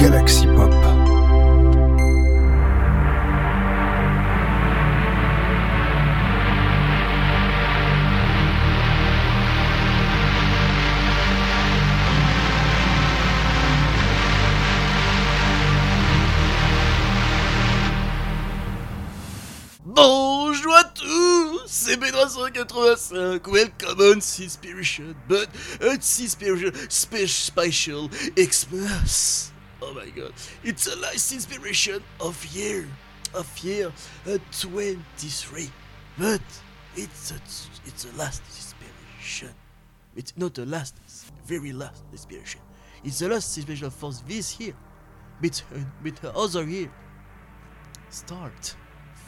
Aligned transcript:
Galaxy 0.00 0.46
Pop. 0.56 0.72
Bonjour 19.84 20.74
à 20.76 20.84
tous, 20.84 21.62
c'est 21.66 21.96
B385. 21.96 23.40
Welcome 23.50 24.00
on 24.00 24.16
Inspiration, 24.18 25.14
but 25.28 25.48
it's 25.80 26.20
Inspiration 26.20 26.72
spe- 26.88 27.26
Special 27.26 28.08
Xmas. 28.36 29.52
Oh 29.82 29.94
my 29.94 30.10
god, 30.10 30.32
it's 30.62 30.84
the 30.84 30.96
last 30.96 31.32
inspiration 31.32 32.02
of 32.20 32.44
year, 32.54 32.86
of 33.34 33.58
year 33.60 33.92
uh, 34.28 34.38
23. 34.52 35.70
But 36.18 36.40
it's 36.96 37.30
a, 37.30 37.34
it's 37.86 38.04
the 38.04 38.16
last 38.18 38.42
inspiration. 38.46 39.54
It's 40.16 40.36
not 40.36 40.54
the 40.54 40.66
last, 40.66 40.96
very 41.46 41.72
last 41.72 42.02
inspiration. 42.12 42.60
It's 43.04 43.20
the 43.20 43.28
last 43.28 43.56
inspiration 43.56 43.90
for 43.90 44.12
this 44.28 44.60
year. 44.60 44.74
But, 45.40 45.62
uh, 46.22 46.28
other 46.28 46.68
year 46.68 46.90
start 48.10 48.76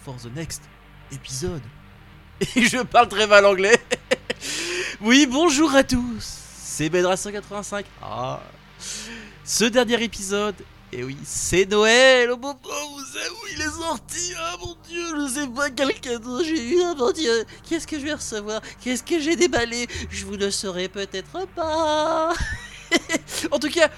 for 0.02 0.14
the 0.22 0.30
next 0.30 0.62
épisode. 1.10 1.62
Et 2.56 2.62
je 2.62 2.82
parle 2.82 3.08
très 3.08 3.26
mal 3.26 3.46
anglais. 3.46 3.78
oui, 5.00 5.26
bonjour 5.26 5.74
à 5.74 5.84
tous. 5.84 6.22
C'est 6.22 6.90
Bedra 6.90 7.16
185. 7.16 7.86
Ah. 8.02 8.40
Ce 9.52 9.64
dernier 9.66 10.02
épisode, 10.02 10.54
et 10.94 11.04
oui, 11.04 11.18
c'est 11.24 11.66
Noël. 11.70 12.30
Au 12.30 12.38
moment 12.38 12.58
où 12.64 12.98
où 12.98 13.46
il 13.54 13.60
est 13.60 13.64
sorti. 13.64 14.32
Ah 14.38 14.56
mon 14.58 14.74
dieu, 14.88 15.04
je 15.14 15.28
sais 15.28 15.46
pas 15.46 15.68
quel 15.68 15.92
cadeau 16.00 16.42
j'ai 16.42 16.70
eu. 16.70 16.80
Ah 16.82 16.94
mon 16.96 17.12
dieu, 17.12 17.44
qu'est-ce 17.68 17.86
que 17.86 17.98
je 17.98 18.04
vais 18.06 18.14
recevoir? 18.14 18.62
Qu'est-ce 18.82 19.02
que 19.02 19.20
j'ai 19.20 19.36
déballé? 19.36 19.88
Je 20.08 20.24
vous 20.24 20.38
le 20.38 20.50
saurai 20.50 20.88
peut-être 20.88 21.46
pas. 21.54 22.32
en 23.50 23.58
tout 23.58 23.68
cas, 23.68 23.90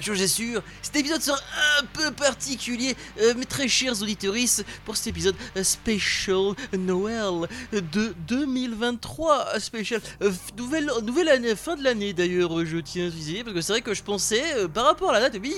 Chose 0.00 0.20
est 0.20 0.28
sûre, 0.28 0.60
cet 0.82 0.96
épisode 0.96 1.22
sera 1.22 1.38
un 1.80 1.84
peu 1.86 2.10
particulier, 2.10 2.96
euh, 3.20 3.32
mes 3.34 3.46
très 3.46 3.68
chers 3.68 4.02
auditoris, 4.02 4.62
pour 4.84 4.96
cet 4.96 5.06
épisode 5.06 5.36
euh, 5.56 5.62
Special 5.62 6.54
Noël 6.76 7.48
de 7.72 8.12
2023. 8.26 9.54
euh, 9.54 9.60
Special, 9.60 10.00
f- 10.20 10.32
nouvelle, 10.58 10.90
nouvelle 11.04 11.28
année, 11.28 11.54
fin 11.54 11.76
de 11.76 11.84
l'année 11.84 12.12
d'ailleurs, 12.12 12.64
je 12.66 12.78
tiens 12.78 13.06
à 13.06 13.10
préciser, 13.10 13.44
parce 13.44 13.54
que 13.54 13.60
c'est 13.62 13.72
vrai 13.72 13.82
que 13.82 13.94
je 13.94 14.02
pensais, 14.02 14.42
par 14.74 14.84
rapport 14.84 15.10
à 15.10 15.14
la 15.14 15.20
date, 15.30 15.40
oui, 15.40 15.54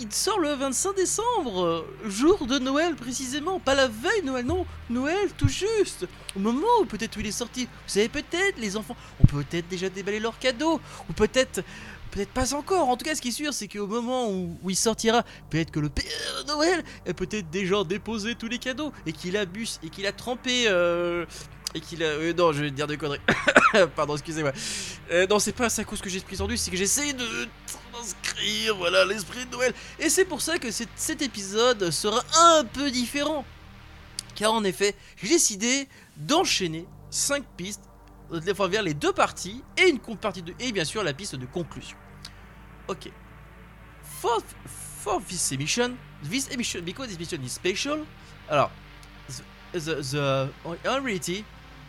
il 0.00 0.10
sort 0.10 0.38
le 0.40 0.54
25 0.54 0.96
décembre, 0.96 1.84
jour 2.06 2.46
de 2.46 2.58
Noël 2.58 2.94
précisément, 2.96 3.60
pas 3.60 3.74
la 3.74 3.86
veille 3.88 4.22
Noël, 4.24 4.46
non, 4.46 4.64
Noël 4.88 5.28
tout 5.36 5.48
juste, 5.48 6.06
au 6.34 6.38
moment 6.38 6.66
où 6.80 6.86
peut-être 6.86 7.18
il 7.20 7.26
est 7.26 7.30
sorti. 7.30 7.64
Vous 7.66 7.68
savez 7.92 8.08
peut-être, 8.08 8.58
les 8.58 8.76
enfants 8.78 8.96
ont 9.20 9.26
peut-être 9.26 9.68
déjà 9.68 9.90
déballé 9.90 10.18
leurs 10.18 10.38
cadeaux, 10.38 10.80
ou 11.08 11.12
peut-être 11.12 11.62
Peut-être 12.10 12.30
pas 12.30 12.54
encore. 12.54 12.88
En 12.88 12.96
tout 12.96 13.04
cas, 13.04 13.14
ce 13.14 13.20
qui 13.20 13.28
est 13.28 13.32
sûr, 13.32 13.52
c'est 13.52 13.68
qu'au 13.68 13.86
moment 13.86 14.30
où, 14.30 14.56
il 14.68 14.76
sortira, 14.76 15.24
peut-être 15.50 15.70
que 15.70 15.80
le 15.80 15.88
Père 15.88 16.04
Noël 16.46 16.82
a 17.06 17.12
peut-être 17.12 17.50
déjà 17.50 17.84
déposé 17.84 18.34
tous 18.34 18.48
les 18.48 18.58
cadeaux 18.58 18.92
et 19.06 19.12
qu'il 19.12 19.36
a 19.36 19.44
bu 19.44 19.66
et 19.82 19.90
qu'il 19.90 20.06
a 20.06 20.12
trempé. 20.12 20.64
euh, 20.68 21.26
et 21.74 21.80
qu'il 21.80 22.02
a. 22.02 22.06
euh, 22.06 22.32
non, 22.32 22.52
je 22.52 22.62
vais 22.62 22.70
dire 22.70 22.86
des 22.86 22.96
conneries. 22.96 23.20
Pardon, 23.96 24.14
excusez-moi. 24.14 24.52
Euh, 25.10 25.26
non, 25.26 25.38
c'est 25.38 25.52
pas 25.52 25.68
ça 25.68 25.84
cause 25.84 26.00
que 26.00 26.08
j'ai 26.08 26.20
pris 26.20 26.36
entendu, 26.36 26.56
c'est 26.56 26.70
que 26.70 26.76
j'essaie 26.76 27.12
de 27.12 27.48
transcrire, 27.92 28.76
voilà, 28.76 29.04
l'esprit 29.04 29.44
de 29.44 29.50
Noël. 29.50 29.74
Et 29.98 30.08
c'est 30.08 30.24
pour 30.24 30.40
ça 30.40 30.58
que 30.58 30.70
cet, 30.70 31.22
épisode 31.22 31.90
sera 31.90 32.22
un 32.38 32.64
peu 32.64 32.90
différent. 32.90 33.44
Car 34.34 34.52
en 34.52 34.64
effet, 34.64 34.94
j'ai 35.20 35.28
décidé 35.28 35.88
d'enchaîner 36.16 36.86
5 37.10 37.44
pistes 37.56 37.82
vers 38.30 38.82
les 38.82 38.94
deux 38.94 39.12
parties 39.12 39.62
et 39.76 39.88
une 39.88 39.98
partie 39.98 40.42
de 40.42 40.54
et 40.60 40.70
bien 40.70 40.84
sûr 40.84 41.02
la 41.02 41.12
piste 41.12 41.34
de 41.34 41.46
conclusion. 41.46 41.96
Ok. 42.88 43.12
For, 44.02 44.40
for 44.66 45.20
this 45.20 45.52
emission, 45.52 45.98
this 46.22 46.48
emission 46.48 46.84
because 46.84 47.08
this 47.08 47.18
mission 47.18 47.42
is 47.44 47.52
special. 47.52 48.06
Alors, 48.48 48.70
the 49.72 49.78
the, 49.78 49.94
the 50.02 50.50
in 50.96 51.04
reality, 51.04 51.44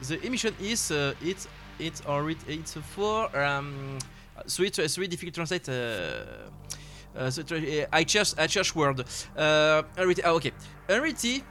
the 0.08 0.24
emission 0.26 0.54
is 0.62 0.92
uh, 0.92 1.14
it's 1.22 1.48
it's 1.80 2.02
already 2.06 2.40
it's 2.48 2.74
for 2.74 3.36
um 3.36 3.98
so 4.46 4.64
it's, 4.64 4.80
it's 4.80 4.98
really 4.98 5.10
difficult 5.10 5.34
to 5.34 5.40
translate. 5.40 5.70
Uh, 5.70 7.18
uh, 7.18 7.30
so 7.30 7.42
tra- 7.42 7.88
I 7.92 8.04
just 8.04 8.40
I 8.40 8.48
just 8.48 8.76
word. 8.76 9.02
Uh, 9.36 9.84
oh, 9.98 10.36
okay. 10.36 10.52
In 10.88 11.42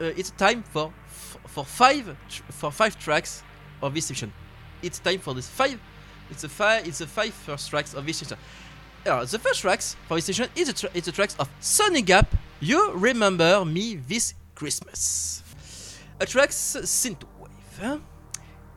uh, 0.00 0.04
it's 0.16 0.30
time 0.30 0.62
for 0.62 0.92
for 1.46 1.64
five 1.64 2.16
for 2.50 2.70
five 2.70 2.98
tracks 2.98 3.42
of 3.82 3.94
this 3.94 4.06
section. 4.06 4.32
It's 4.82 4.98
time 4.98 5.18
for 5.20 5.34
this 5.34 5.48
five. 5.48 5.78
It's 6.30 6.44
a 6.44 6.48
five. 6.48 6.86
It's 6.86 7.00
a 7.00 7.06
five 7.06 7.32
first 7.32 7.70
tracks 7.70 7.94
of 7.94 8.04
this 8.06 8.18
section. 8.18 8.38
Alors, 9.06 9.26
the 9.26 9.38
first 9.38 9.60
tracks 9.60 9.96
for 10.08 10.14
this 10.14 10.24
section 10.24 10.48
is 10.56 10.72
the, 10.72 10.90
it's 10.94 11.08
a 11.08 11.12
tracks 11.12 11.36
of 11.38 11.50
Sunny 11.60 12.00
Gap. 12.00 12.34
You 12.60 12.92
remember 12.92 13.62
me 13.62 13.96
this 13.96 14.32
Christmas. 14.54 15.42
A 16.20 16.24
tracks 16.24 16.56
synthwave. 16.80 17.50
Huh? 17.78 17.98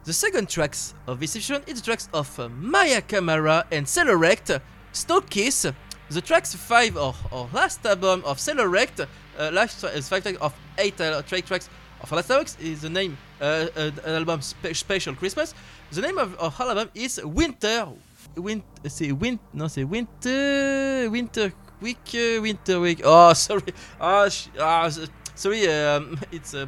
The 0.03 0.11
second 0.11 0.49
tracks 0.49 0.93
of 1.07 1.21
this 1.21 1.31
section 1.31 1.61
is 1.65 1.79
the 1.79 1.85
tracks 1.85 2.09
of 2.13 2.38
uh, 2.39 2.49
Maya 2.49 3.01
Camara 3.01 3.65
and 3.71 3.85
Celerect, 3.85 4.59
Snow 4.91 5.21
Kiss. 5.21 5.65
The 6.09 6.21
tracks 6.21 6.53
five 6.53 6.97
of 6.97 7.15
our 7.31 7.47
last 7.53 7.85
album 7.85 8.21
of 8.25 8.38
Celerect, 8.38 9.07
uh, 9.39 9.51
last 9.53 9.81
is 9.85 10.09
five 10.09 10.23
tracks 10.23 10.39
of 10.39 10.53
eight 10.77 10.99
uh, 10.99 11.21
track 11.21 11.45
tracks 11.45 11.69
of 12.01 12.11
last 12.11 12.29
album 12.29 12.47
is 12.59 12.81
the 12.81 12.89
name 12.89 13.17
uh, 13.39 13.67
uh, 13.77 13.91
album 14.05 14.41
spe- 14.41 14.73
special 14.73 15.15
Christmas. 15.15 15.53
The 15.91 16.01
name 16.01 16.17
of 16.17 16.35
our 16.38 16.67
album 16.67 16.89
is 16.94 17.21
Winter. 17.23 17.88
Win 18.37 18.61
c'est 18.85 19.11
win 19.11 19.37
non 19.53 19.67
c'est 19.67 19.83
Winter 19.83 21.07
Winter 21.09 21.49
Week 21.81 22.17
Winter 22.41 22.75
Week. 22.77 23.01
Oh 23.05 23.31
sorry. 23.35 23.73
Ah 23.99 24.25
s- 24.27 24.99
sorry. 25.35 25.67
Um, 25.67 26.17
it's 26.31 26.53
uh, 26.55 26.65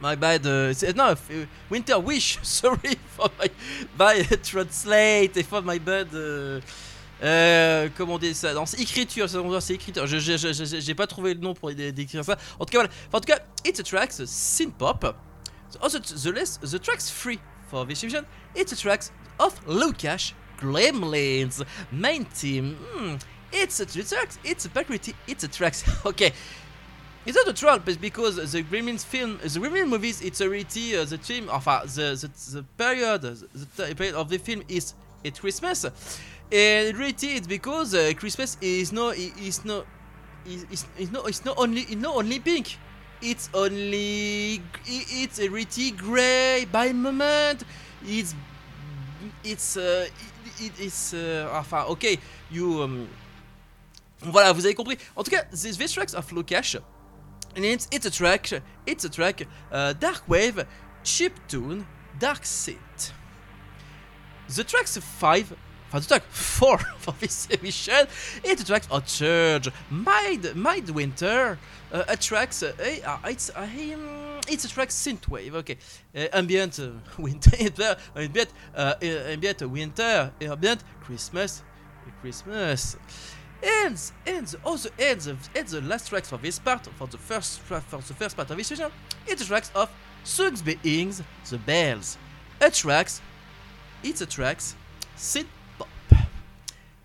my 0.00 0.16
bad. 0.16 0.46
Uh, 0.46 0.72
no, 0.96 1.10
f- 1.10 1.30
uh, 1.30 1.44
Winter 1.70 1.98
Wish. 1.98 2.38
Sorry 2.42 2.96
for 3.16 3.28
my 3.38 3.50
my 3.98 4.22
translate 4.42 5.36
et 5.36 5.42
for 5.42 5.60
my 5.62 5.78
bad. 5.78 6.08
Uh, 6.14 6.60
euh, 7.22 7.88
comment 7.96 8.14
on 8.14 8.18
dit 8.18 8.34
ça 8.34 8.52
c'est 8.66 8.80
écriture, 8.80 9.28
c'est 9.28 9.74
écriture. 9.74 10.06
Je- 10.06 10.80
J'ai 10.80 10.94
pas 10.94 11.06
trouvé 11.06 11.34
le 11.34 11.40
nom 11.40 11.52
pour 11.54 11.72
dé- 11.74 11.92
décrire 11.92 12.24
ça. 12.24 12.36
En 12.58 12.64
tout 12.64 12.72
cas, 12.72 12.78
voilà. 12.78 12.90
En 13.12 13.20
tout 13.20 13.26
cas, 13.32 13.38
it's 13.66 13.78
a 13.80 13.82
track, 13.84 14.10
the 14.16 14.24
synth 14.26 14.72
pop. 14.78 15.04
Also, 15.80 15.98
the 16.00 16.26
list, 16.34 16.60
the 16.62 16.80
tracks 16.80 17.10
free 17.10 17.38
for 17.70 17.86
this. 17.86 18.02
It's 18.56 18.72
a 18.72 18.76
tracks 18.76 19.12
of 19.38 19.54
Lukash 19.66 20.34
Gremlins 20.62 21.64
main 21.90 22.24
team. 22.26 22.76
Hmm, 22.92 23.16
It's 23.52 23.80
a 23.80 23.86
tracks. 23.86 24.38
It's 24.44 24.64
a 24.64 24.70
priority. 24.70 25.14
It's 25.26 25.44
a 25.44 25.48
tracks. 25.48 25.84
okay. 26.06 26.32
It's 27.24 27.36
not 27.36 27.46
a 27.46 27.52
troll, 27.52 27.78
but 27.78 28.00
because 28.00 28.34
the 28.52 28.62
Gremlins 28.64 29.04
film, 29.04 29.38
the 29.42 29.48
Gremlins 29.60 29.88
movies, 29.88 30.20
it's 30.22 30.40
already 30.40 30.96
uh, 30.96 31.04
the 31.04 31.18
team, 31.18 31.48
enfin, 31.48 31.82
the, 31.94 32.16
the, 32.20 32.56
the 32.56 32.62
period, 32.76 33.22
the, 33.22 33.86
the 33.86 33.94
period 33.94 34.14
of 34.16 34.28
the 34.28 34.38
film 34.38 34.62
is 34.68 34.94
at 35.24 35.38
Christmas. 35.40 35.84
And 35.84 36.88
in 36.88 36.96
reality, 36.96 37.28
it's 37.36 37.46
because 37.46 37.94
uh, 37.94 38.12
Christmas 38.16 38.56
is 38.60 38.92
no, 38.92 39.10
is 39.10 39.64
no, 39.64 39.84
is, 40.44 40.66
is, 40.70 40.86
is 40.98 41.10
no, 41.12 41.22
it's 41.26 41.44
not 41.44 41.56
only, 41.58 41.82
it's 41.82 41.94
not 41.94 42.16
only 42.16 42.40
pink. 42.40 42.76
It's 43.20 43.48
only, 43.54 44.60
it's 44.84 45.38
a 45.38 45.48
really 45.48 45.92
grey 45.92 46.66
by 46.72 46.92
moment. 46.92 47.62
It's, 48.04 48.34
it's, 49.44 49.76
uh, 49.76 50.08
it, 50.60 50.66
it- 50.66 50.80
it's, 50.86 51.12
uh, 51.14 51.48
enfin, 51.52 51.84
okay, 51.90 52.18
you, 52.50 52.82
um, 52.82 53.06
voilà, 54.22 54.52
vous 54.52 54.64
avez 54.64 54.74
compris. 54.74 54.98
En 55.16 55.22
tout 55.22 55.30
cas, 55.30 55.44
this, 55.50 55.76
this 55.76 55.92
tracks 55.92 56.14
of 56.14 56.30
Lukash. 56.32 56.76
And 57.56 57.64
it's, 57.64 57.86
it's 57.92 58.06
a 58.06 58.10
track, 58.10 58.52
it's 58.86 59.04
a 59.04 59.10
track, 59.10 59.46
uh, 59.70 59.92
Dark 59.94 60.22
Wave, 60.28 60.64
Chip 61.04 61.34
Tune, 61.48 61.84
Dark 62.18 62.44
Synth. 62.44 63.12
The 64.54 64.64
tracks 64.64 64.96
5, 64.98 65.54
track 66.00 66.22
4 66.24 66.78
for 66.78 67.14
this 67.20 67.46
emission, 67.46 68.06
it's 68.44 68.62
a 68.62 68.64
track 68.64 68.84
of 68.90 69.06
Church, 69.06 69.68
Mild, 69.90 70.54
Mild 70.56 70.90
Winter, 70.90 71.58
uh, 71.92 72.04
a 72.08 72.16
tracks, 72.16 72.62
uh, 72.62 72.72
eh, 72.80 73.00
uh, 73.04 73.18
it's, 73.24 73.50
uh, 73.50 73.66
it's 74.48 74.64
a 74.64 74.68
track 74.68 74.88
Synthwave, 74.88 75.54
okay, 75.54 75.76
uh, 76.16 76.26
ambient 76.32 76.78
uh, 76.80 76.90
winter, 77.18 77.96
ambient, 78.16 78.48
uh, 78.74 78.94
uh, 79.02 79.04
ambient 79.04 79.62
winter, 79.70 80.32
ambient 80.40 80.82
Christmas, 81.02 81.62
Christmas. 82.20 82.96
And 83.62 83.96
and 84.26 84.54
other 84.66 84.90
and 84.98 85.20
the, 85.20 85.36
and 85.54 85.68
the 85.68 85.80
last 85.82 86.08
tracks 86.08 86.28
for 86.28 86.36
this 86.38 86.58
part 86.58 86.84
for 86.98 87.06
the 87.06 87.16
first 87.16 87.60
for 87.60 87.80
the 87.80 88.14
first 88.14 88.36
part 88.36 88.50
of 88.50 88.56
this 88.56 88.66
session, 88.66 88.90
it's 89.24 89.46
tracks 89.46 89.70
of 89.76 89.88
Sugs 90.24 90.62
Beings 90.64 91.22
the 91.48 91.58
Bells. 91.58 92.18
A 92.60 92.70
tracks, 92.70 93.20
it's 94.02 94.20
a 94.20 94.26
tracks 94.26 94.74
synth. 95.16 95.46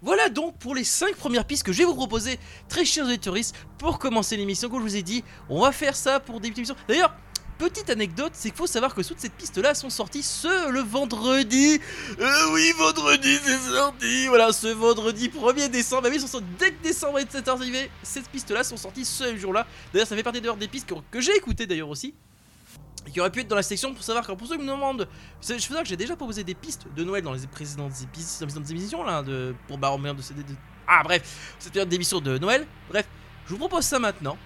Voilà 0.02 0.30
donc 0.30 0.58
pour 0.60 0.76
les 0.76 0.84
5 0.84 1.16
premières 1.16 1.46
pistes 1.46 1.64
que 1.64 1.72
je 1.72 1.80
vais 1.80 1.86
vous 1.86 1.96
proposer, 1.96 2.40
très 2.70 2.86
chers 2.86 3.06
auditeurs, 3.06 3.34
pour 3.80 3.98
commencer 3.98 4.38
l'émission. 4.38 4.70
Comme 4.70 4.80
je 4.80 4.84
vous 4.84 4.96
ai 4.96 5.02
dit, 5.02 5.24
on 5.50 5.62
va 5.62 5.72
faire 5.72 5.96
ça 5.96 6.20
pour 6.20 6.40
débuter 6.40 6.62
l'émission. 6.62 6.76
D'ailleurs, 6.88 7.16
petite 7.58 7.90
anecdote, 7.90 8.32
c'est 8.34 8.50
qu'il 8.50 8.58
faut 8.58 8.68
savoir 8.68 8.94
que 8.94 9.02
toutes 9.02 9.20
ces 9.20 9.30
pistes-là 9.30 9.74
sont 9.74 9.90
sorties 9.90 10.22
ce 10.22 10.70
le 10.70 10.82
vendredi. 10.82 11.80
Euh, 12.20 12.54
oui, 12.54 12.72
vendredi, 12.78 13.40
c'est 13.44 13.58
sorti. 13.58 14.28
Voilà, 14.28 14.54
ce 14.54 14.68
vendredi 14.68 15.30
1er 15.30 15.70
décembre. 15.70 16.04
Bah 16.04 16.10
oui, 16.12 16.20
sont 16.20 16.28
sortis 16.28 16.48
dès 16.60 16.72
que 16.72 16.84
décembre 16.84 17.18
est 17.18 17.48
arrivé. 17.48 17.90
Ces 18.04 18.22
pistes-là 18.22 18.64
sont 18.64 18.78
sorties 18.78 19.06
ce 19.06 19.36
jour-là. 19.36 19.66
D'ailleurs, 19.94 20.08
ça 20.08 20.16
fait 20.16 20.22
partie 20.22 20.42
d'ailleurs 20.42 20.58
des 20.58 20.68
pistes 20.68 20.94
que 21.10 21.22
j'ai 21.22 21.36
écoutées 21.36 21.66
d'ailleurs 21.66 21.90
aussi 21.90 22.14
qui 23.12 23.20
aurait 23.20 23.32
pu 23.32 23.42
être 23.42 23.48
dans 23.48 23.56
la 23.56 23.64
section 23.64 23.94
pour 23.94 24.04
savoir, 24.04 24.26
quand 24.26 24.36
pour 24.36 24.48
ceux 24.48 24.58
qui 24.58 24.64
me 24.64 24.68
demandent, 24.68 25.08
je 25.42 25.54
veux 25.54 25.58
dire 25.58 25.82
que 25.82 25.88
j'ai 25.88 25.98
déjà 25.98 26.16
proposé 26.16 26.44
des 26.44 26.56
pistes 26.56 26.86
de 26.96 27.04
Noël 27.04 27.24
dans 27.24 27.34
les 27.34 27.48
précédentes, 27.48 27.92
émissions 28.70 29.04
là, 29.04 29.22
de, 29.24 29.56
pour 29.68 29.78
Baromètre 29.78 30.16
de, 30.16 30.22
CD. 30.22 30.44
Ah 30.88 31.02
bref, 31.04 31.56
cette 31.60 31.74
période 31.74 31.90
d'émission 31.90 32.20
de 32.20 32.38
Noël. 32.38 32.66
Bref, 32.90 33.08
je 33.46 33.52
vous 33.52 33.58
propose 33.58 33.86
ça 33.86 34.00
maintenant. 34.00 34.38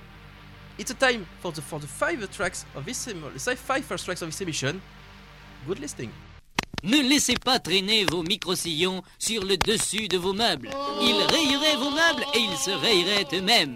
It's 0.79 0.91
a 0.91 0.95
time 0.95 1.25
for 1.41 1.51
the, 1.51 1.61
for 1.61 1.79
the 1.79 1.85
five 1.85 2.27
tracks 2.31 2.65
of 2.75 2.85
this, 2.85 3.05
the 3.05 3.55
five 3.55 3.83
first 3.83 4.05
tracks 4.05 4.21
of 4.21 4.29
this 4.29 4.41
emission. 4.41 4.79
Good 5.67 5.79
listening. 5.79 6.09
Ne 6.83 6.97
laissez 6.97 7.35
pas 7.35 7.59
traîner 7.59 8.05
vos 8.05 8.23
micro-sillons 8.23 9.03
sur 9.19 9.43
le 9.45 9.55
dessus 9.57 10.07
de 10.07 10.17
vos 10.17 10.33
meubles. 10.33 10.69
Ils 10.99 11.23
rayeraient 11.29 11.75
vos 11.75 11.91
meubles 11.91 12.25
et 12.33 12.39
ils 12.39 12.57
se 12.57 12.71
rayeraient 12.71 13.27
eux-mêmes. 13.33 13.75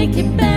take 0.00 0.16
it 0.16 0.36
back. 0.38 0.49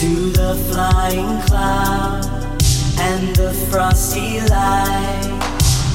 Flying 0.00 1.42
cloud 1.42 2.24
and 3.00 3.34
the 3.34 3.52
frosty 3.68 4.40
light. 4.42 5.40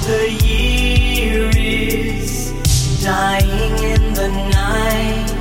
The 0.05 0.29
year 0.43 1.49
is 1.55 2.51
dying 3.01 3.77
in 3.81 4.13
the 4.13 4.27
night. 4.27 5.31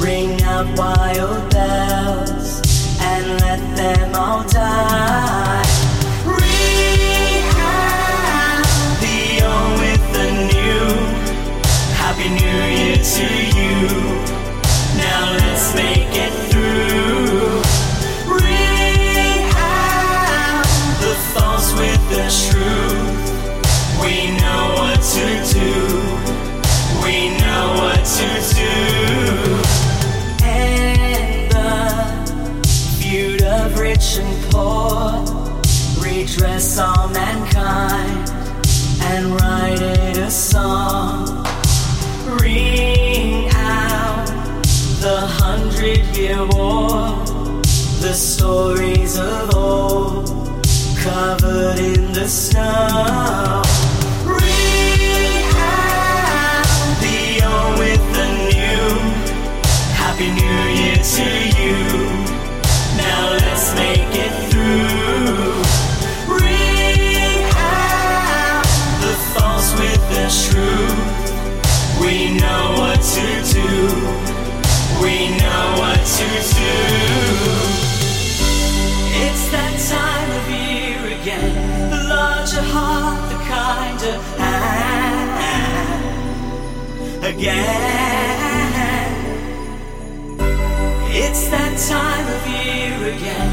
Ring 0.00 0.42
out 0.42 0.66
wild 0.76 1.48
bells 1.52 2.60
and 3.00 3.40
let 3.40 3.60
them 3.76 4.14
all 4.16 4.42
die. 4.48 5.62
Ring 6.24 7.44
out 7.54 8.64
the 9.00 9.44
with 9.78 10.04
the 10.12 10.28
new. 10.50 10.86
Happy 12.02 12.28
New 12.30 12.58
Year 12.74 12.96
to 12.96 13.26
you. 13.58 14.11
Redress 36.32 36.78
all 36.78 37.08
mankind 37.08 38.30
and 39.02 39.34
write 39.34 39.80
it 39.80 40.16
a 40.16 40.30
song. 40.30 41.26
Ring 42.40 43.50
out 43.54 44.26
the 45.00 45.26
hundred 45.26 46.00
year 46.16 46.38
war, 46.38 47.22
the 48.00 48.14
stories 48.14 49.18
of 49.18 49.54
old 49.54 50.26
covered 50.96 51.78
in 51.78 52.12
the 52.12 52.26
snow. 52.26 53.62
Ring 54.24 55.44
out 55.54 56.64
the 57.00 57.42
old 57.44 57.78
with 57.78 58.04
the 58.16 58.28
new. 58.52 58.88
Happy 60.00 60.30
New 60.32 60.62
Year 60.80 60.96
to 60.96 61.26
you. 61.60 61.76
Now 62.96 63.32
let's 63.32 63.74
make 63.74 64.14
it 64.14 64.50
through. 64.50 65.81
Truth. 70.52 70.96
We 72.00 72.14
know 72.36 72.62
what 72.80 73.00
to 73.16 73.26
do. 73.56 73.70
We 75.02 75.14
know 75.40 75.64
what 75.80 76.00
to 76.18 76.28
do. 76.60 76.76
It's 79.24 79.44
that 79.54 79.74
time 79.94 80.30
of 80.38 80.44
year 80.60 81.00
again. 81.18 81.52
The 81.90 82.00
larger 82.14 82.64
heart, 82.74 83.20
the 83.32 83.38
kinder 83.50 84.16
hand. 84.38 85.32
Again. 87.24 88.52
It's 91.14 91.44
that 91.48 91.74
time 91.94 92.26
of 92.36 92.42
year 92.48 92.98
again. 93.14 93.48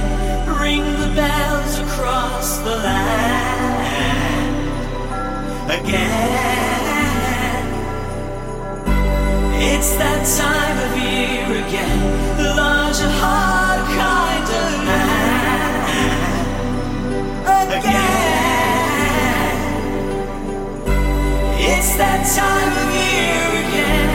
Ring 0.62 0.86
the 1.04 1.10
bells 1.16 1.74
across 1.80 2.58
the 2.60 2.76
land. 2.88 3.40
Again. 5.72 6.79
It's 9.62 9.92
that 9.98 10.24
time 10.40 10.78
of 10.88 10.98
year 10.98 11.44
again. 11.68 12.00
The 12.38 12.56
larger 12.56 13.10
heart, 13.10 13.82
kinder 13.92 14.70
man. 14.88 15.84
Again. 17.68 18.20
It's 21.60 21.92
that 21.98 22.24
time 22.40 22.72
of 22.84 22.90
year 22.96 23.48
again. 23.68 24.08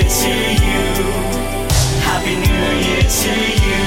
to 0.08 0.30
you. 0.30 1.04
Happy 2.00 2.34
New 2.36 2.64
Year 2.86 3.02
to 3.02 3.32
you. 3.66 3.82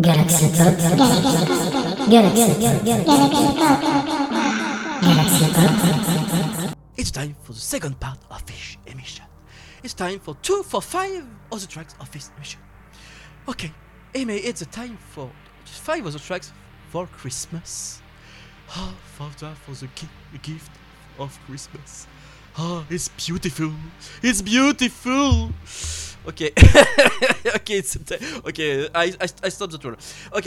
Galaxy 0.00 0.48
Pop. 0.56 0.76
Galaxy 2.10 2.44
Galaxy 5.00 5.44
Pop. 5.54 6.76
It's 6.96 7.10
time 7.10 7.34
for 7.42 7.52
the 7.52 7.58
second 7.58 7.98
part 7.98 8.18
of 8.30 8.44
this 8.44 8.76
emission. 8.86 9.24
It's 9.82 9.94
time 9.94 10.18
for 10.20 10.36
two 10.42 10.62
for 10.64 10.82
five 10.82 11.24
other 11.50 11.66
tracks 11.66 11.94
of 11.98 12.10
this 12.12 12.30
emission. 12.36 12.60
Okay, 13.48 13.72
Amy, 14.14 14.36
it's 14.36 14.60
the 14.60 14.66
time 14.66 14.98
for 15.10 15.30
five 15.64 16.06
other 16.06 16.18
tracks 16.18 16.52
for 16.94 17.08
Christmas. 17.20 18.00
Ah, 18.70 18.92
Father, 19.18 19.52
for 19.66 19.74
the 19.74 19.88
gi- 19.96 20.08
the 20.32 20.38
gift 20.38 20.70
of 21.18 21.36
Christmas. 21.46 22.06
Ah, 22.56 22.84
it's 22.88 23.08
beautiful. 23.08 23.72
It's 24.22 24.40
beautiful. 24.40 25.50
Okay, 26.28 26.52
it's 27.68 27.96
okay. 28.46 28.88
I, 28.94 29.06
I, 29.20 29.26
I 29.42 29.48
stop 29.50 29.70
the 29.72 29.78
troll. 29.78 29.96
Ok. 30.32 30.46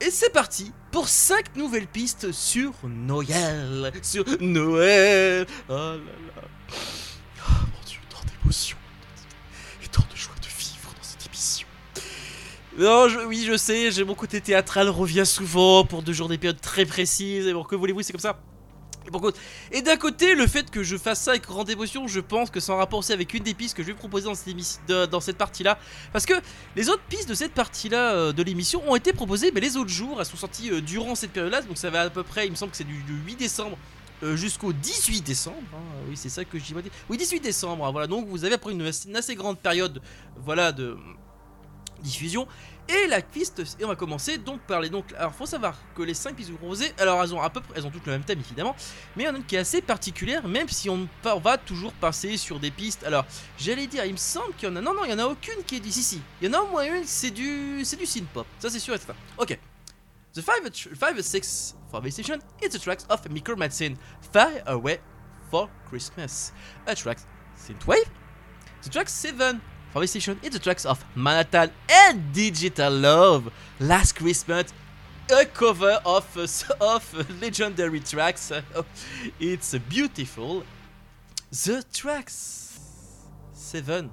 Et 0.00 0.10
c'est 0.10 0.30
parti 0.34 0.70
pour 0.92 1.08
5 1.08 1.56
nouvelles 1.56 1.88
pistes 1.88 2.30
sur 2.30 2.72
Noël. 2.84 3.90
Sur 4.02 4.24
Noël. 4.40 5.46
Oh 5.70 5.72
là 5.72 5.96
là. 5.96 6.42
Oh 7.40 7.64
mon 7.72 7.84
dieu, 7.86 7.98
tant 8.10 8.20
d'émotions. 8.28 8.76
Et 9.82 9.88
tant 9.88 10.04
de 10.12 10.14
joie 10.16 10.34
Non, 12.78 13.08
je- 13.08 13.18
oui, 13.26 13.44
je 13.46 13.56
sais, 13.56 13.90
j'ai 13.90 14.04
mon 14.04 14.14
côté 14.14 14.40
théâtral 14.40 14.88
revient 14.88 15.26
souvent 15.26 15.84
pour 15.84 16.02
deux 16.02 16.12
jours 16.12 16.28
des 16.28 16.38
périodes 16.38 16.60
très 16.60 16.86
précises. 16.86 17.46
Et 17.46 17.52
bon, 17.52 17.64
que 17.64 17.74
voulez-vous, 17.74 18.02
c'est 18.02 18.12
comme 18.12 18.20
ça. 18.20 18.38
Et, 19.72 19.78
et 19.78 19.82
d'un 19.82 19.96
côté, 19.96 20.34
le 20.34 20.46
fait 20.46 20.70
que 20.70 20.82
je 20.84 20.96
fasse 20.96 21.22
ça 21.22 21.30
avec 21.32 21.42
grande 21.44 21.70
émotion, 21.70 22.06
je 22.06 22.20
pense 22.20 22.50
que 22.50 22.60
c'est 22.60 22.70
en 22.70 22.76
rapport 22.76 22.98
aussi 23.00 23.12
avec 23.12 23.32
une 23.34 23.42
des 23.42 23.54
pistes 23.54 23.76
que 23.76 23.82
je 23.82 23.88
vais 23.88 23.94
proposer 23.94 24.26
dans 24.26 24.34
cette, 24.34 25.10
dans 25.10 25.20
cette 25.20 25.38
partie-là. 25.38 25.78
Parce 26.12 26.26
que 26.26 26.34
les 26.76 26.88
autres 26.88 27.02
pistes 27.08 27.28
de 27.28 27.34
cette 27.34 27.52
partie-là 27.52 28.12
euh, 28.12 28.32
de 28.32 28.42
l'émission 28.42 28.82
ont 28.88 28.94
été 28.94 29.12
proposées, 29.12 29.50
mais 29.52 29.60
les 29.60 29.76
autres 29.76 29.90
jours, 29.90 30.20
elles 30.20 30.26
sont 30.26 30.36
sorties 30.36 30.70
euh, 30.70 30.80
durant 30.80 31.14
cette 31.16 31.32
période-là. 31.32 31.62
Donc 31.62 31.78
ça 31.78 31.90
va 31.90 32.02
à 32.02 32.10
peu 32.10 32.22
près, 32.22 32.46
il 32.46 32.50
me 32.50 32.56
semble 32.56 32.70
que 32.72 32.76
c'est 32.76 32.84
du, 32.84 33.02
du 33.02 33.14
8 33.26 33.36
décembre 33.36 33.78
euh, 34.22 34.36
jusqu'au 34.36 34.72
18 34.74 35.22
décembre. 35.22 35.56
hein. 35.74 36.02
Oui, 36.08 36.16
c'est 36.16 36.28
ça 36.28 36.44
que 36.44 36.58
j'ai 36.58 36.74
dit. 36.74 36.90
Oui, 37.08 37.16
18 37.16 37.40
décembre. 37.40 37.86
hein, 37.86 37.90
Voilà, 37.90 38.06
donc 38.06 38.28
vous 38.28 38.44
avez 38.44 38.54
après 38.54 38.72
une, 38.72 38.88
une 39.08 39.16
assez 39.16 39.34
grande 39.34 39.58
période, 39.58 40.02
voilà, 40.36 40.70
de 40.70 40.96
diffusion. 42.02 42.46
Et 42.88 43.06
la 43.06 43.20
piste, 43.20 43.62
et 43.78 43.84
on 43.84 43.88
va 43.88 43.96
commencer 43.96 44.38
donc 44.38 44.60
par 44.62 44.80
les 44.80 44.88
donc. 44.88 45.12
Alors 45.18 45.34
faut 45.34 45.44
savoir 45.44 45.76
que 45.94 46.02
les 46.02 46.14
5 46.14 46.34
pistes 46.34 46.52
proposez, 46.54 46.90
alors 46.98 47.22
elles 47.22 47.34
ont 47.34 47.40
à 47.40 47.50
peu 47.50 47.60
près, 47.60 47.74
elles 47.76 47.86
ont 47.86 47.90
toutes 47.90 48.06
le 48.06 48.12
même 48.12 48.24
thème 48.24 48.40
évidemment, 48.40 48.74
mais 49.14 49.24
il 49.24 49.26
y 49.26 49.28
en 49.28 49.34
a 49.34 49.36
une 49.36 49.44
qui 49.44 49.56
est 49.56 49.58
assez 49.58 49.82
particulière, 49.82 50.48
même 50.48 50.70
si 50.70 50.88
on, 50.88 51.06
va 51.22 51.58
toujours 51.58 51.92
passer 51.92 52.38
sur 52.38 52.58
des 52.58 52.70
pistes. 52.70 53.04
Alors 53.04 53.26
j'allais 53.58 53.86
dire, 53.86 54.06
il 54.06 54.12
me 54.12 54.16
semble 54.16 54.54
qu'il 54.54 54.70
y 54.70 54.72
en 54.72 54.76
a, 54.76 54.80
non 54.80 54.94
non, 54.94 55.04
il 55.04 55.10
y 55.10 55.12
en 55.12 55.18
a 55.18 55.26
aucune 55.26 55.62
qui 55.66 55.76
est 55.76 55.80
du 55.80 55.90
si. 55.90 56.22
Il 56.40 56.48
y 56.48 56.50
en 56.50 56.58
a 56.58 56.62
au 56.62 56.68
moins 56.68 56.84
une, 56.84 57.04
c'est 57.04 57.30
du, 57.30 57.84
c'est 57.84 57.96
du 57.96 58.06
synth 58.06 58.28
pop. 58.28 58.46
Ça 58.58 58.70
c'est 58.70 58.78
sûr 58.78 58.94
et 58.94 58.98
certain. 58.98 59.14
Ok. 59.36 59.58
The 60.34 60.40
5 60.40 60.94
five, 60.94 61.20
6 61.20 61.74
for 61.90 62.00
this 62.00 62.14
station 62.14 62.38
is 62.62 62.70
the 62.70 62.78
tracks 62.78 63.04
of 63.10 63.28
Micro 63.28 63.56
Madsen, 63.56 63.96
Far 64.32 64.48
Away 64.66 65.00
for 65.50 65.68
Christmas. 65.88 66.52
A 66.86 66.94
track 66.94 67.18
synthwave. 67.54 68.08
The 68.82 68.88
track 68.88 69.08
7 69.08 69.60
for 69.90 70.00
this 70.00 70.10
station 70.10 70.38
is 70.42 70.50
the 70.50 70.58
tracks 70.58 70.84
of 70.84 71.04
Manhattan 71.14 71.70
and 71.90 72.32
Digital 72.32 72.92
Love. 72.92 73.52
Last 73.80 74.16
Christmas, 74.16 74.72
a 75.30 75.44
cover 75.44 76.00
of 76.04 76.36
legendary 77.40 78.00
tracks. 78.00 78.52
it's 79.40 79.74
beautiful. 79.88 80.64
The 81.50 81.84
tracks 81.92 82.80
7. 83.52 84.10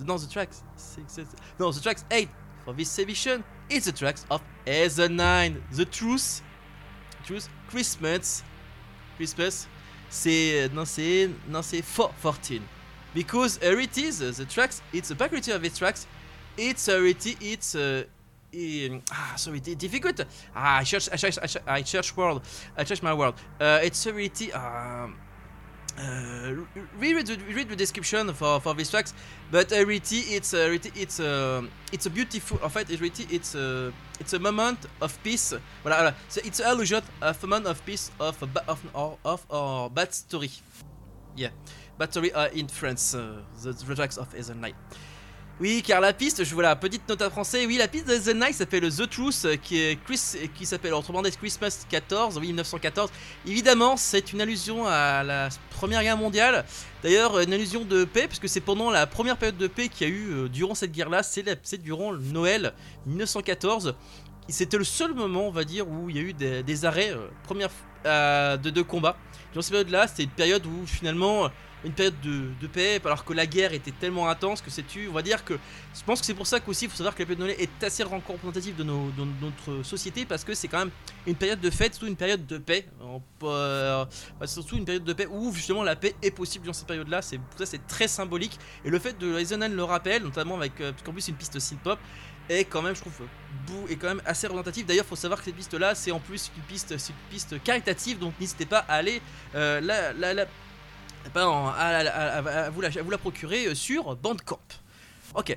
No, 0.00 0.18
the 0.18 0.30
tracks 0.30 0.62
6. 0.76 1.20
No, 1.58 1.72
the 1.72 1.80
tracks 1.80 2.04
8 2.10 2.28
for 2.64 2.74
this 2.74 2.98
edition 2.98 3.44
is 3.68 3.84
the 3.86 3.92
tracks 3.92 4.26
of 4.30 4.42
Ether 4.66 5.08
9. 5.08 5.62
The 5.72 5.84
Truth. 5.84 6.42
Truth. 7.24 7.48
Christmas. 7.68 8.42
Christmas. 9.16 9.66
C'est. 10.10 10.68
Non, 10.72 10.84
c'est. 10.84 11.30
Non, 11.48 11.62
c'est 11.62 11.82
4, 11.82 12.12
14. 12.20 12.60
Because 13.14 13.58
uh, 13.58 13.76
it 13.78 13.96
is 13.98 14.22
uh, 14.22 14.32
the 14.36 14.44
tracks, 14.44 14.82
it's 14.92 15.08
the 15.08 15.14
background 15.14 15.48
of 15.48 15.62
the 15.62 15.70
tracks, 15.70 16.06
it's 16.56 16.88
already, 16.88 17.36
it's. 17.40 17.74
Uh, 17.74 18.04
in, 18.52 19.02
ah, 19.10 19.34
sorry, 19.36 19.60
di- 19.60 19.74
difficult. 19.74 20.20
Ah, 20.54 20.78
I 20.78 20.84
search, 20.84 21.08
I 21.10 21.16
search, 21.16 21.38
I 21.42 21.46
search, 21.46 21.62
I 21.66 21.82
search 21.82 22.16
word, 22.16 22.42
I 22.76 22.84
search 22.84 23.02
my 23.02 23.14
word. 23.14 23.34
Uh, 23.60 23.80
it's 23.82 24.06
already. 24.06 24.52
Um, 24.52 25.16
uh, 25.98 26.54
re- 26.98 27.14
read 27.14 27.26
the, 27.26 27.36
read 27.52 27.68
the 27.68 27.76
description 27.76 28.32
for, 28.32 28.60
for 28.60 28.74
these 28.74 28.90
tracks, 28.90 29.12
but 29.50 29.70
uh, 29.72 29.84
really 29.84 30.00
it's 30.00 30.54
uh, 30.54 30.68
really 30.70 30.90
it's 30.94 31.20
uh, 31.20 31.62
it's 31.92 32.06
a 32.06 32.10
beautiful. 32.10 32.58
En 32.62 32.70
fait, 32.70 32.88
really 32.88 33.26
it's 33.30 33.54
a 33.54 33.92
it's 34.18 34.32
a 34.32 34.38
moment 34.38 34.86
of 35.00 35.22
peace. 35.22 35.54
Voilà. 35.84 36.14
So 36.28 36.40
it's 36.44 36.60
an 36.60 36.66
allusion 36.66 37.02
of 37.20 37.44
a 37.44 37.46
moment 37.46 37.66
of 37.66 37.84
peace 37.84 38.10
of 38.18 38.42
a 38.42 38.48
of 38.68 38.82
of, 38.94 39.18
of 39.24 39.46
our 39.50 39.90
bad 39.90 40.14
story. 40.14 40.50
Yeah, 41.36 41.50
bad 42.02 42.10
story 42.10 42.32
uh, 42.34 42.48
in 42.54 42.66
France. 42.66 43.14
Uh, 43.14 43.42
the, 43.62 43.94
tracks 43.94 44.18
of 44.18 44.34
Ether 44.34 44.54
Night. 44.54 44.74
Oui, 45.60 45.82
car 45.86 46.00
la 46.00 46.12
piste, 46.12 46.42
je 46.42 46.54
voilà, 46.54 46.74
petite 46.74 47.08
note 47.08 47.22
à 47.22 47.30
français. 47.30 47.66
Oui, 47.66 47.76
la 47.76 47.86
piste 47.86 48.08
de 48.08 48.16
The 48.16 48.34
Night 48.34 48.54
s'appelle 48.54 48.92
The 48.92 49.08
Truth, 49.08 49.44
euh, 49.44 49.56
qui 49.56 49.80
est 49.80 50.02
Chris, 50.02 50.20
qui 50.56 50.66
s'appelle 50.66 50.94
autrement 50.94 51.22
dit 51.22 51.30
Christmas 51.30 51.84
14, 51.88 52.38
oui 52.38 52.48
1914. 52.48 53.10
Évidemment, 53.46 53.96
c'est 53.96 54.32
une 54.32 54.40
allusion 54.40 54.86
à 54.88 55.22
la 55.22 55.50
Première 55.70 56.02
Guerre 56.02 56.16
mondiale. 56.16 56.64
D'ailleurs, 57.04 57.38
une 57.38 57.52
allusion 57.52 57.84
de 57.84 58.04
paix, 58.04 58.26
puisque 58.26 58.48
c'est 58.48 58.60
pendant 58.60 58.90
la 58.90 59.06
première 59.06 59.36
période 59.36 59.58
de 59.58 59.68
paix 59.68 59.88
qu'il 59.88 60.08
y 60.08 60.10
a 60.10 60.12
eu 60.12 60.32
euh, 60.32 60.48
durant 60.48 60.74
cette 60.74 60.90
guerre-là. 60.90 61.22
C'est 61.22 61.42
la- 61.42 61.78
durant 61.78 62.12
Noël 62.14 62.72
1914. 63.06 63.94
Et 64.48 64.52
C'était 64.52 64.78
le 64.78 64.84
seul 64.84 65.14
moment, 65.14 65.46
on 65.46 65.52
va 65.52 65.62
dire, 65.62 65.88
où 65.88 66.10
il 66.10 66.16
y 66.16 66.18
a 66.18 66.22
eu 66.22 66.32
des, 66.32 66.84
arrêts 66.84 67.12
euh, 67.12 67.28
première, 67.44 67.70
euh, 68.06 68.56
de, 68.56 68.70
de 68.70 68.82
combat. 68.82 69.16
Dans 69.54 69.62
cette 69.62 69.72
période-là, 69.72 70.08
c'était 70.08 70.24
une 70.24 70.30
période 70.30 70.66
où 70.66 70.86
finalement 70.86 71.50
une 71.84 71.92
période 71.92 72.14
de, 72.20 72.66
paix, 72.66 73.00
alors 73.04 73.24
que 73.24 73.32
la 73.32 73.46
guerre 73.46 73.72
était 73.72 73.90
tellement 73.90 74.28
intense 74.28 74.62
que 74.62 74.70
c'est 74.70 74.86
tu, 74.86 75.08
on 75.08 75.12
va 75.12 75.22
dire 75.22 75.44
que 75.44 75.54
je 75.94 76.02
pense 76.04 76.20
que 76.20 76.26
c'est 76.26 76.34
pour 76.34 76.46
ça 76.46 76.60
qu'aussi 76.60 76.84
il 76.84 76.90
faut 76.90 76.96
savoir 76.96 77.14
que 77.14 77.22
la 77.22 77.26
période 77.26 77.40
de 77.40 77.44
Noël 77.44 77.56
est 77.60 77.84
assez 77.84 78.02
représentative 78.02 78.76
de, 78.76 78.84
notre 78.84 79.82
société 79.82 80.24
parce 80.24 80.44
que 80.44 80.54
c'est 80.54 80.68
quand 80.68 80.78
même 80.78 80.90
une 81.26 81.34
période 81.34 81.60
de 81.60 81.70
fête, 81.70 81.94
surtout 81.94 82.06
une 82.06 82.16
période 82.16 82.46
de 82.46 82.58
paix, 82.58 82.86
euh, 83.42 84.04
surtout 84.46 84.76
une 84.76 84.84
période 84.84 85.04
de 85.04 85.12
paix 85.12 85.26
où 85.30 85.52
justement 85.52 85.82
la 85.82 85.96
paix 85.96 86.14
est 86.22 86.30
possible 86.30 86.66
dans 86.66 86.72
cette 86.72 86.86
période-là. 86.86 87.22
C'est 87.22 87.38
pour 87.38 87.58
ça 87.58 87.66
c'est 87.66 87.86
très 87.86 88.08
symbolique 88.08 88.58
et 88.84 88.90
le 88.90 88.98
fait 88.98 89.18
de 89.18 89.38
Eisenhower 89.38 89.68
le 89.68 89.84
rappelle, 89.84 90.22
notamment 90.22 90.56
avec 90.56 90.80
euh, 90.80 90.92
parce 90.92 91.02
qu'en 91.02 91.12
plus 91.12 91.28
une 91.28 91.34
piste 91.34 91.58
synth-pop 91.58 91.98
est 92.48 92.64
quand 92.64 92.82
même 92.82 92.94
je 92.94 93.00
trouve 93.00 93.20
bou 93.66 93.86
est 93.88 93.96
quand 93.96 94.08
même 94.08 94.22
assez 94.24 94.46
représentative. 94.46 94.86
D'ailleurs 94.86 95.06
faut 95.06 95.16
savoir 95.16 95.38
que 95.40 95.44
cette 95.44 95.56
piste 95.56 95.74
là 95.74 95.94
c'est 95.94 96.10
en 96.10 96.20
plus 96.20 96.50
une 96.56 96.62
piste 96.62 96.90
une 96.92 97.14
piste 97.30 97.62
caritative 97.62 98.18
donc 98.18 98.34
n'hésitez 98.40 98.66
pas 98.66 98.84
à 98.88 98.94
aller 98.94 99.20
euh, 99.54 99.80
pas 101.30 101.46
en- 101.48 101.68
à, 101.68 102.70
vous 102.70 102.80
la, 102.80 102.90
vous 102.90 103.10
euh, 103.68 103.74
sur 103.74 104.14
Bandcamp. 104.16 104.60
Ok. 105.34 105.56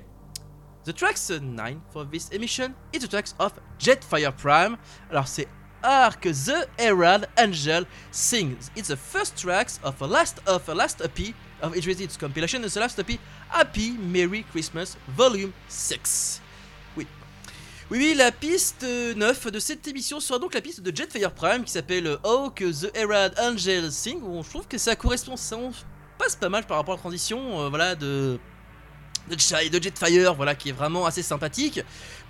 The 0.86 0.94
tracks 0.94 1.30
9 1.32 1.78
for 1.92 2.06
this 2.08 2.30
emission 2.32 2.74
is 2.94 3.00
the 3.00 3.10
tracks 3.10 3.34
of 3.40 3.54
Jetfire 3.80 4.32
Prime. 4.34 4.78
Alors 5.10 5.28
c'est 5.28 5.48
Arc 5.82 6.22
the 6.22 6.68
Herald 6.78 7.28
Angel 7.38 7.86
sings. 8.12 8.70
It's 8.76 8.88
the 8.90 8.96
first 8.96 9.36
tracks 9.36 9.80
of 9.84 10.00
a 10.02 10.08
last 10.08 10.42
of 10.48 10.68
a 10.70 10.74
last 10.76 11.02
EP 11.02 11.34
of 11.62 11.76
its 11.76 12.18
compilation. 12.18 12.64
It's 12.64 12.76
the 12.76 12.80
last 12.82 13.00
EP 13.00 13.20
Happy 13.50 13.92
Merry 13.98 14.44
Christmas 14.52 14.96
Volume 15.16 15.52
6. 15.68 16.42
Oui. 17.92 17.98
Oui, 17.98 18.14
la 18.16 18.32
piste 18.32 18.84
euh, 18.84 19.14
9 19.14 19.52
de 19.52 19.60
cette 19.60 19.88
émission 19.88 20.20
sera 20.20 20.40
donc 20.40 20.54
la 20.54 20.62
piste 20.62 20.82
de 20.82 20.96
Jetfire 20.96 21.32
Prime 21.34 21.64
qui 21.64 21.72
s'appelle 21.72 22.08
euh, 22.08 22.18
Hawk 22.24 22.56
the 22.56 22.92
Herald 22.96 23.34
Angel 23.40 23.92
Sing. 23.92 24.22
Où 24.24 24.44
je 24.44 24.50
trouve 24.50 24.68
que 24.68 24.78
ça 24.78 24.96
correspond, 24.96 25.38
ça 25.38 25.58
passe 26.18 26.36
pas 26.36 26.50
mal 26.50 26.66
par 26.66 26.78
rapport 26.78 26.94
à 26.94 26.98
la 26.98 27.02
transition, 27.02 27.62
euh, 27.62 27.70
voilà, 27.70 27.96
de 27.96 28.40
de, 29.30 29.70
de 29.70 29.84
Jetfire, 29.84 30.34
voilà, 30.36 30.56
qui 30.56 30.70
est 30.70 30.74
vraiment 30.74 31.06
assez 31.06 31.24
sympathique. 31.24 31.82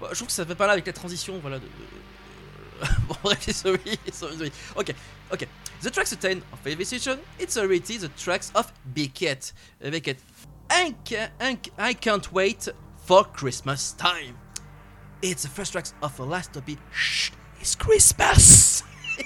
Je 0.01 0.15
trouve 0.15 0.27
que 0.27 0.33
ça 0.33 0.45
fait 0.45 0.55
pas 0.55 0.67
là 0.67 0.73
avec 0.73 0.87
la 0.87 0.93
transition, 0.93 1.39
voilà. 1.39 1.59
De... 1.59 1.65
bon, 3.07 3.15
bref, 3.23 3.49
sorry, 3.53 3.99
sorry. 4.11 4.51
Ok, 4.75 4.93
ok. 5.31 5.47
The 5.81 5.91
tracks 5.91 6.15
10 6.17 6.41
of 6.53 6.85
Station, 6.85 7.17
it's 7.39 7.57
already 7.57 7.97
the 7.97 8.09
tracks 8.15 8.51
of 8.55 8.71
Beckett. 8.85 9.53
Ca- 9.81 11.31
I 11.77 11.93
can't 11.93 12.31
wait 12.31 12.71
for 13.05 13.25
Christmas 13.33 13.93
time. 13.97 14.44
It's 15.27 15.41
the 15.43 15.49
first 15.49 15.71
tracks 15.71 15.93
of 16.01 16.15
the 16.17 16.23
last 16.25 16.53
topic. 16.53 16.77
Shh, 16.91 17.31
it's 17.59 17.75
Christmas. 17.75 18.83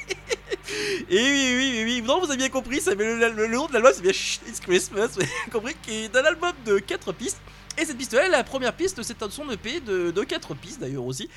Et 1.09 1.17
oui, 1.17 1.55
oui, 1.57 1.71
oui, 1.73 1.83
oui, 1.85 2.01
non, 2.03 2.19
vous 2.19 2.27
avez 2.27 2.37
bien 2.37 2.49
compris, 2.49 2.79
ça, 2.79 2.93
le, 2.93 3.17
le- 3.17 3.31
le 3.33 3.47
nom 3.47 3.65
de 3.67 3.73
l'album 3.73 3.91
c'est 3.93 4.01
bien 4.03 4.13
Shh, 4.13 4.39
It's 4.47 4.59
Christmas. 4.59 5.07
Vous 5.15 5.21
avez 5.21 5.51
compris 5.51 5.73
qu'il 5.81 5.93
est 6.05 6.15
un 6.15 6.23
album 6.23 6.53
de 6.65 6.77
4 6.79 7.11
pistes. 7.11 7.41
Et 7.77 7.85
cette 7.85 7.97
piste-là, 7.97 8.27
la 8.29 8.43
première 8.43 8.73
piste, 8.73 9.01
c'est 9.03 9.21
un 9.23 9.29
son 9.29 9.49
EP 9.49 9.79
de, 9.81 10.11
de 10.11 10.23
4 10.23 10.53
pistes 10.55 10.79
d'ailleurs 10.79 11.05
aussi. 11.05 11.29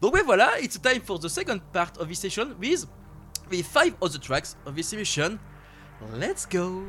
Donc 0.00 0.14
ouais, 0.14 0.22
voilà, 0.22 0.60
it's 0.60 0.80
time 0.80 1.02
for 1.04 1.18
the 1.18 1.28
second 1.28 1.58
part 1.72 1.90
of 1.98 2.08
this 2.08 2.20
session 2.20 2.54
with 2.60 2.86
the 3.50 3.62
5 3.62 3.94
other 4.00 4.20
tracks 4.20 4.56
of 4.64 4.74
this 4.74 4.92
emission. 4.92 5.38
Let's 6.18 6.46
go. 6.46 6.84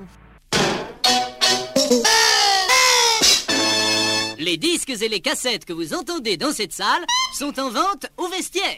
Les 4.39 4.55
disques 4.55 4.89
et 4.89 5.09
les 5.09 5.19
cassettes 5.19 5.65
que 5.65 5.73
vous 5.73 5.93
entendez 5.93 6.37
dans 6.37 6.53
cette 6.53 6.71
salle 6.71 7.05
sont 7.37 7.59
en 7.59 7.69
vente 7.69 8.05
au 8.15 8.29
vestiaire. 8.29 8.77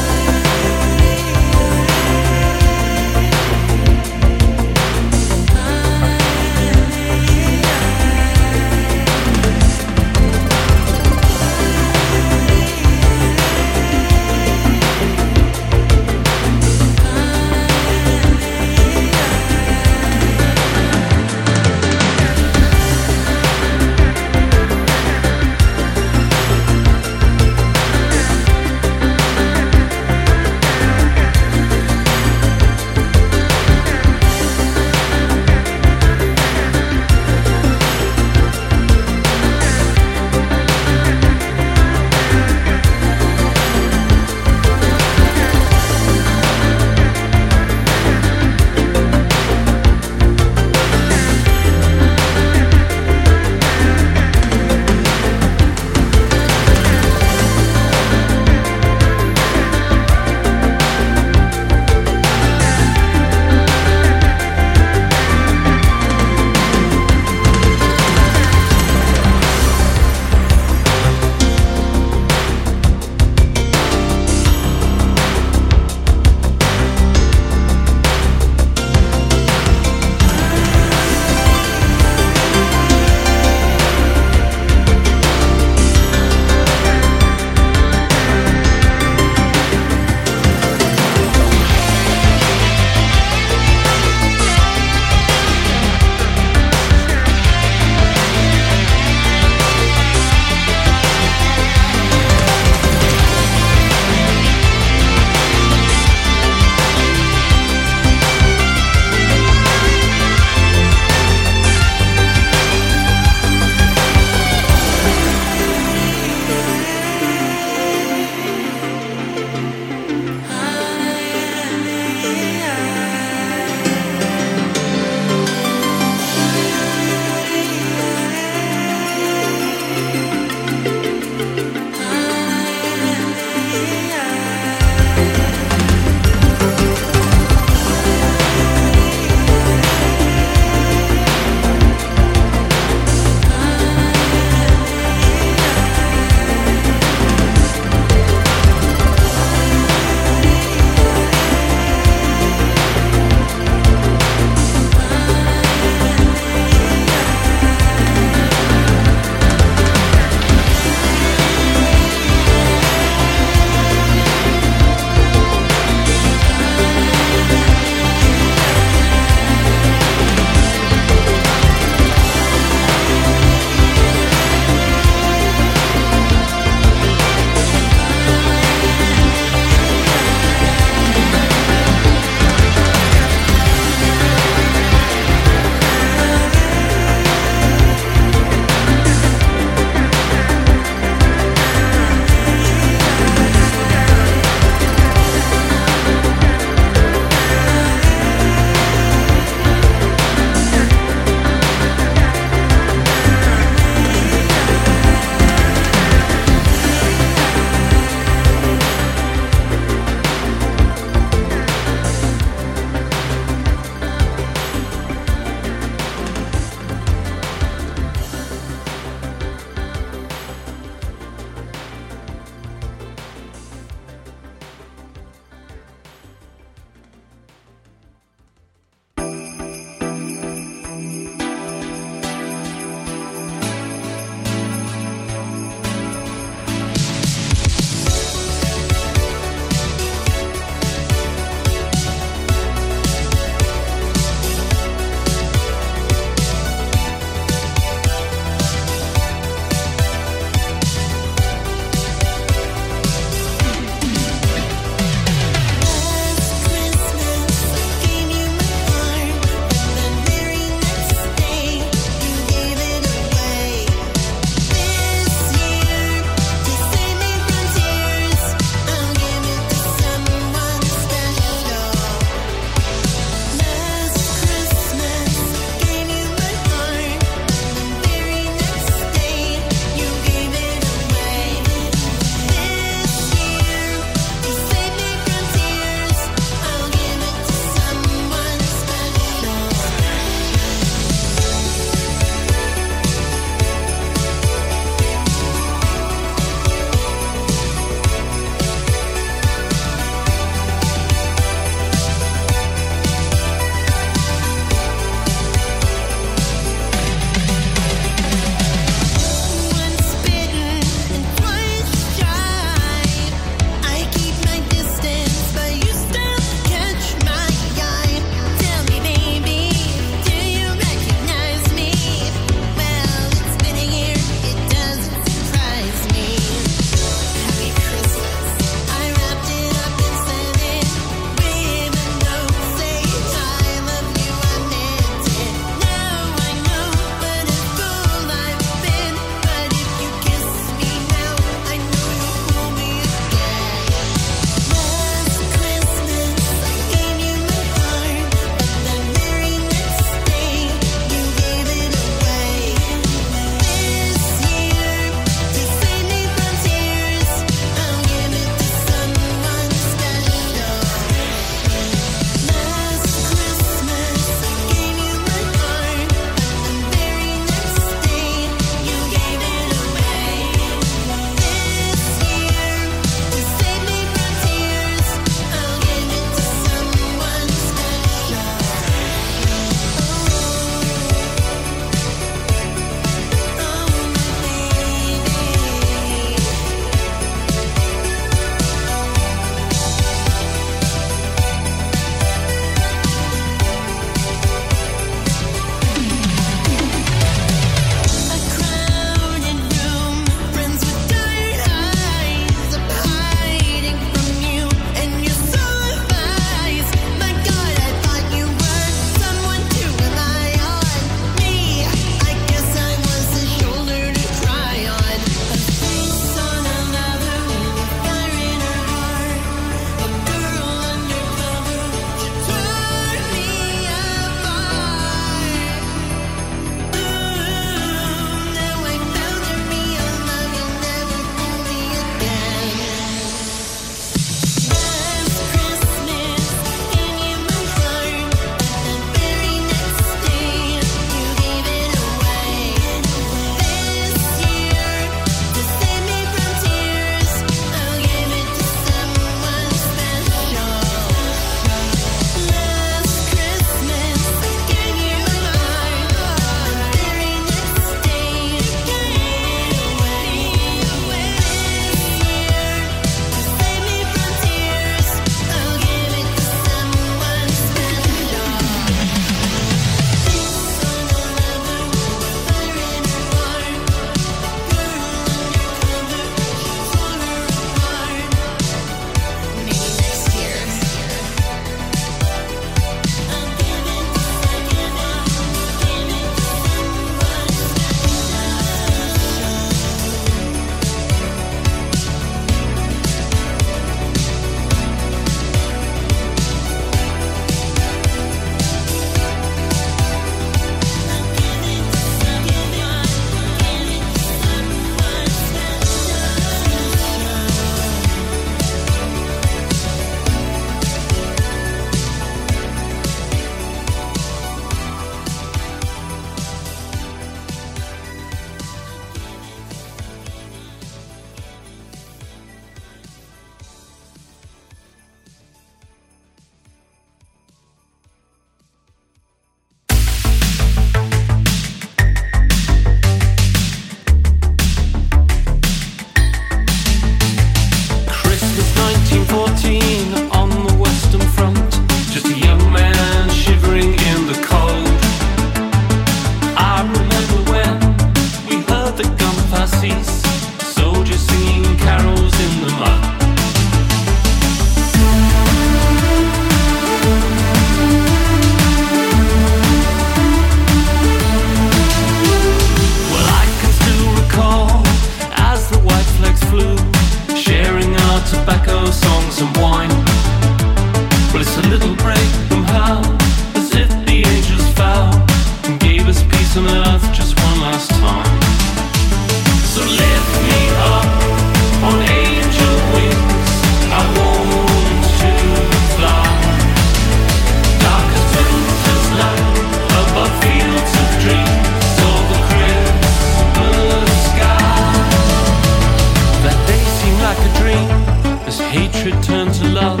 hatred 599.10 599.54
to 599.54 599.68
love, 599.68 600.00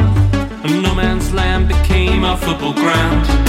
and 0.64 0.82
no 0.82 0.94
man's 0.94 1.32
land 1.32 1.68
became 1.68 2.24
our 2.24 2.36
football 2.36 2.74
ground. 2.74 3.47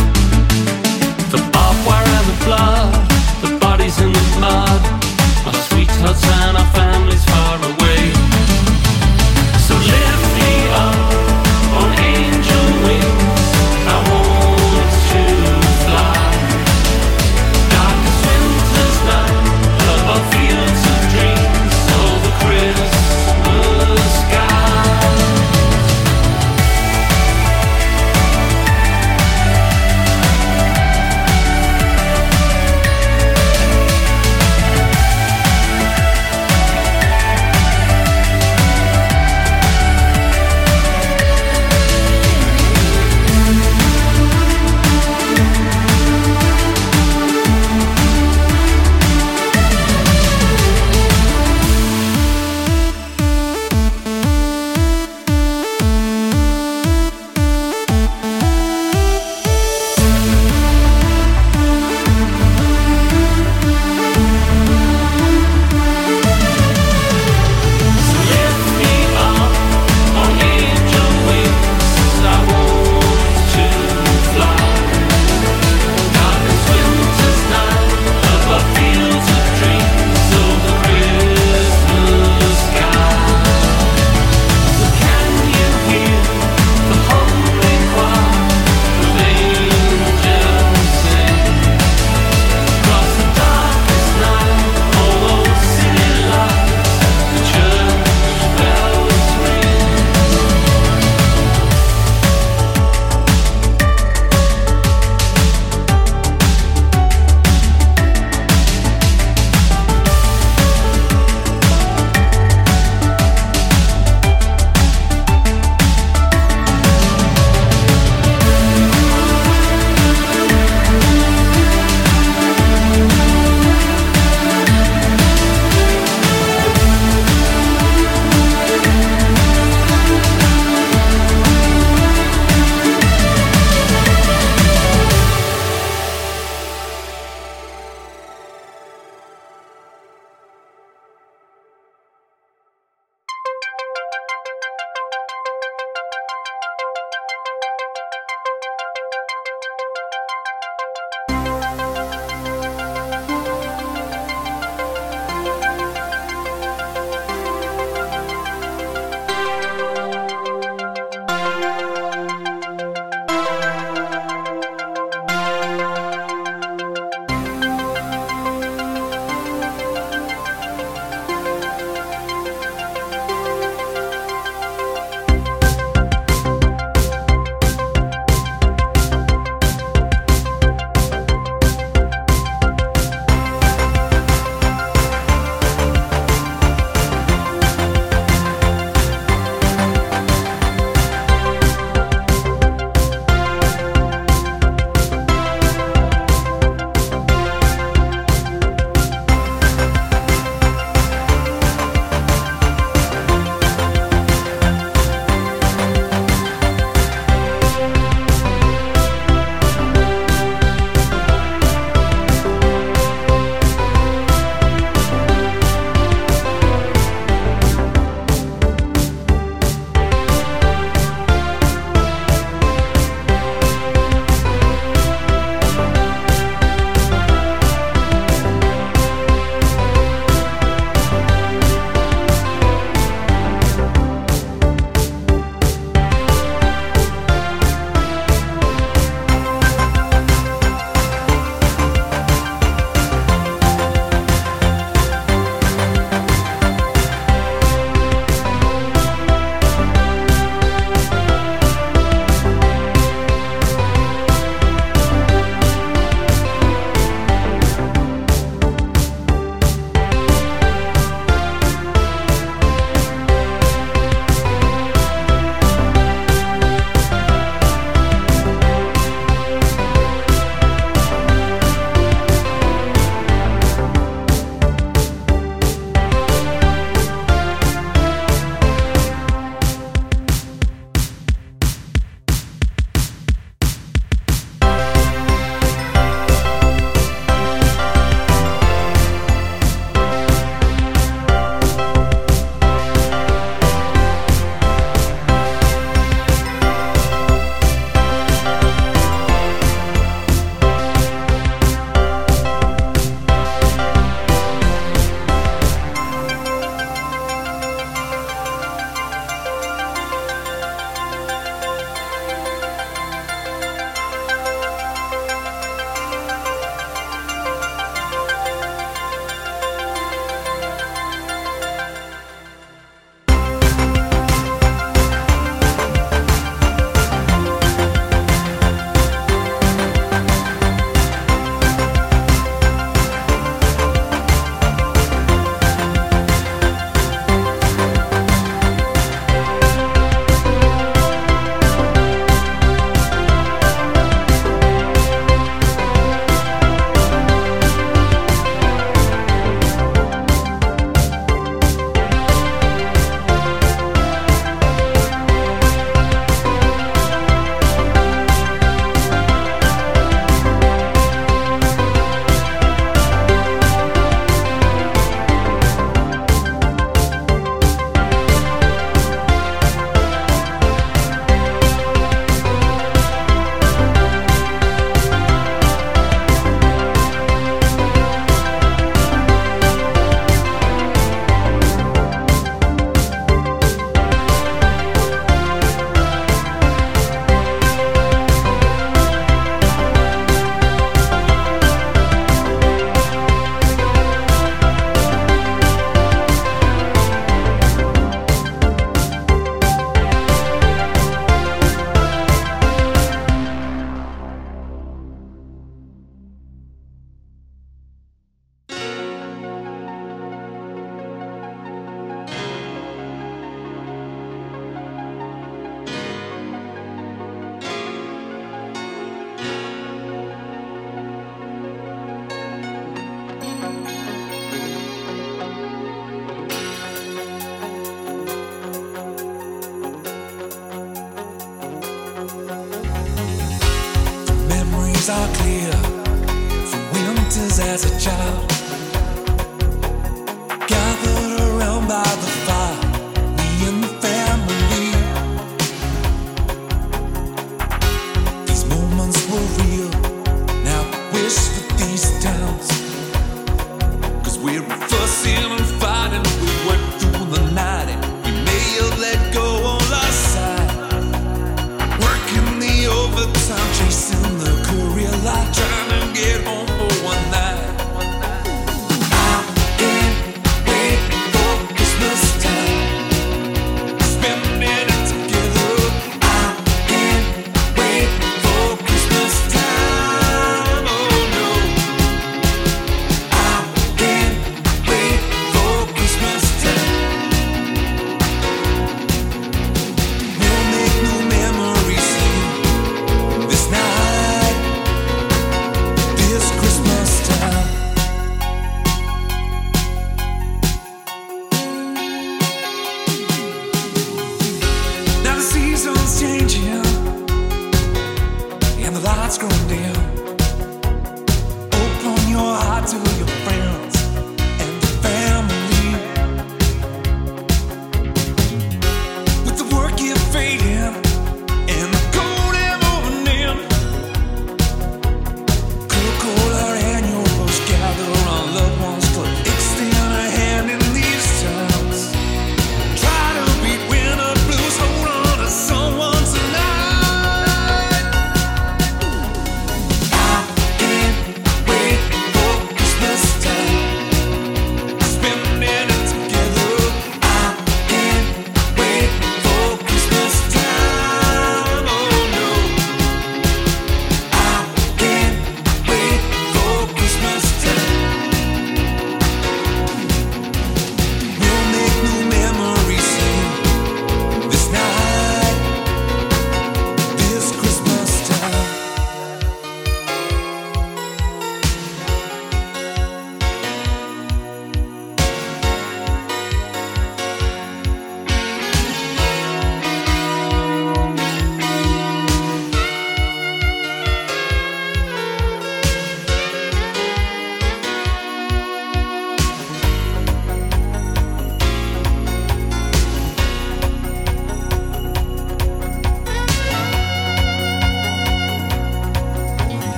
To 512.89 512.97
your 513.19 513.28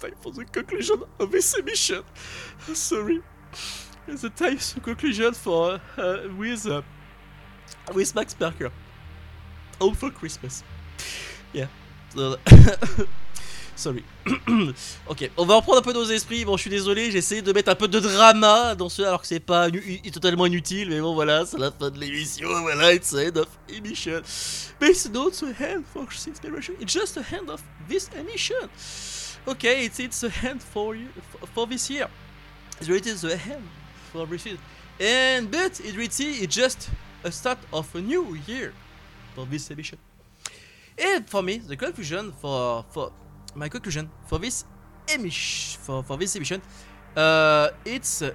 time 0.00 0.14
for 0.20 0.32
the 0.32 0.44
conclusion 0.44 0.96
of 1.18 1.30
this 1.30 1.54
emission. 1.58 2.02
Sorry. 2.74 3.20
A 4.08 4.28
time 4.30 4.58
for 4.58 4.80
conclusion 4.80 5.32
for 5.34 5.80
uh, 5.96 6.16
with 6.36 6.66
uh, 6.66 6.82
with 7.94 8.14
Max 8.14 8.34
Parker. 8.34 8.70
All 9.80 9.94
for 9.94 10.10
Christmas. 10.10 10.64
Yeah. 11.52 11.66
So- 12.14 12.36
Sorry. 13.76 14.04
ok, 15.08 15.30
on 15.38 15.46
va 15.46 15.56
reprendre 15.56 15.78
un 15.78 15.82
peu 15.82 15.94
nos 15.94 16.04
esprits. 16.04 16.44
Bon, 16.44 16.54
je 16.58 16.62
suis 16.62 16.70
désolé, 16.70 17.10
j'ai 17.10 17.16
essayé 17.18 17.40
de 17.40 17.50
mettre 17.50 17.70
un 17.70 17.74
peu 17.74 17.88
de 17.88 17.98
drama 17.98 18.74
dans 18.74 18.90
ce 18.90 19.00
alors 19.00 19.22
que 19.22 19.26
c'est 19.26 19.40
pas 19.40 19.70
totalement 20.12 20.44
inutile, 20.44 20.90
mais 20.90 21.00
bon, 21.00 21.14
voilà, 21.14 21.46
c'est 21.46 21.56
la 21.56 21.70
fin 21.70 21.88
de 21.88 21.98
l'émission. 21.98 22.46
Voilà, 22.60 22.92
it's 22.92 23.08
the 23.10 23.14
end 23.34 23.38
of 23.38 23.46
emission. 23.70 24.20
But 24.78 24.90
it's 24.90 25.08
not 25.08 25.30
the 25.30 25.58
end 25.62 25.84
for 25.94 26.02
inspiration, 26.02 26.74
it's 26.78 26.92
just 26.92 27.14
the 27.14 27.24
end 27.32 27.48
of 27.48 27.62
this 27.88 28.10
emission. 28.14 28.68
Okay, 29.48 29.84
it's 29.86 29.98
it's 29.98 30.20
the 30.20 30.32
end 30.42 30.62
for 30.62 30.94
you 30.94 31.08
for, 31.54 31.66
this 31.66 31.90
year. 31.90 32.08
It's 32.78 32.88
really 32.88 33.00
the 33.00 33.40
end 33.52 33.64
for 34.12 34.26
this 34.26 34.46
year. 34.46 34.58
And 35.00 35.50
but 35.50 35.80
it 35.80 35.96
really 35.96 36.34
it's 36.44 36.54
just 36.54 36.90
a 37.24 37.32
start 37.32 37.58
of 37.72 37.94
a 37.94 38.00
new 38.00 38.36
year 38.46 38.72
for 39.34 39.46
this 39.46 39.70
edition. 39.70 39.98
And 40.98 41.28
for 41.28 41.42
me, 41.42 41.58
the 41.58 41.76
conclusion 41.76 42.32
for 42.32 42.84
for 42.90 43.12
my 43.54 43.68
conclusion 43.68 44.10
for 44.26 44.38
this 44.38 44.64
emission 45.12 45.80
for, 45.80 46.02
for 46.02 46.16
this 46.16 46.36
emission 46.36 46.62
Uh, 47.16 47.70
it's 47.84 48.22
uh, 48.22 48.30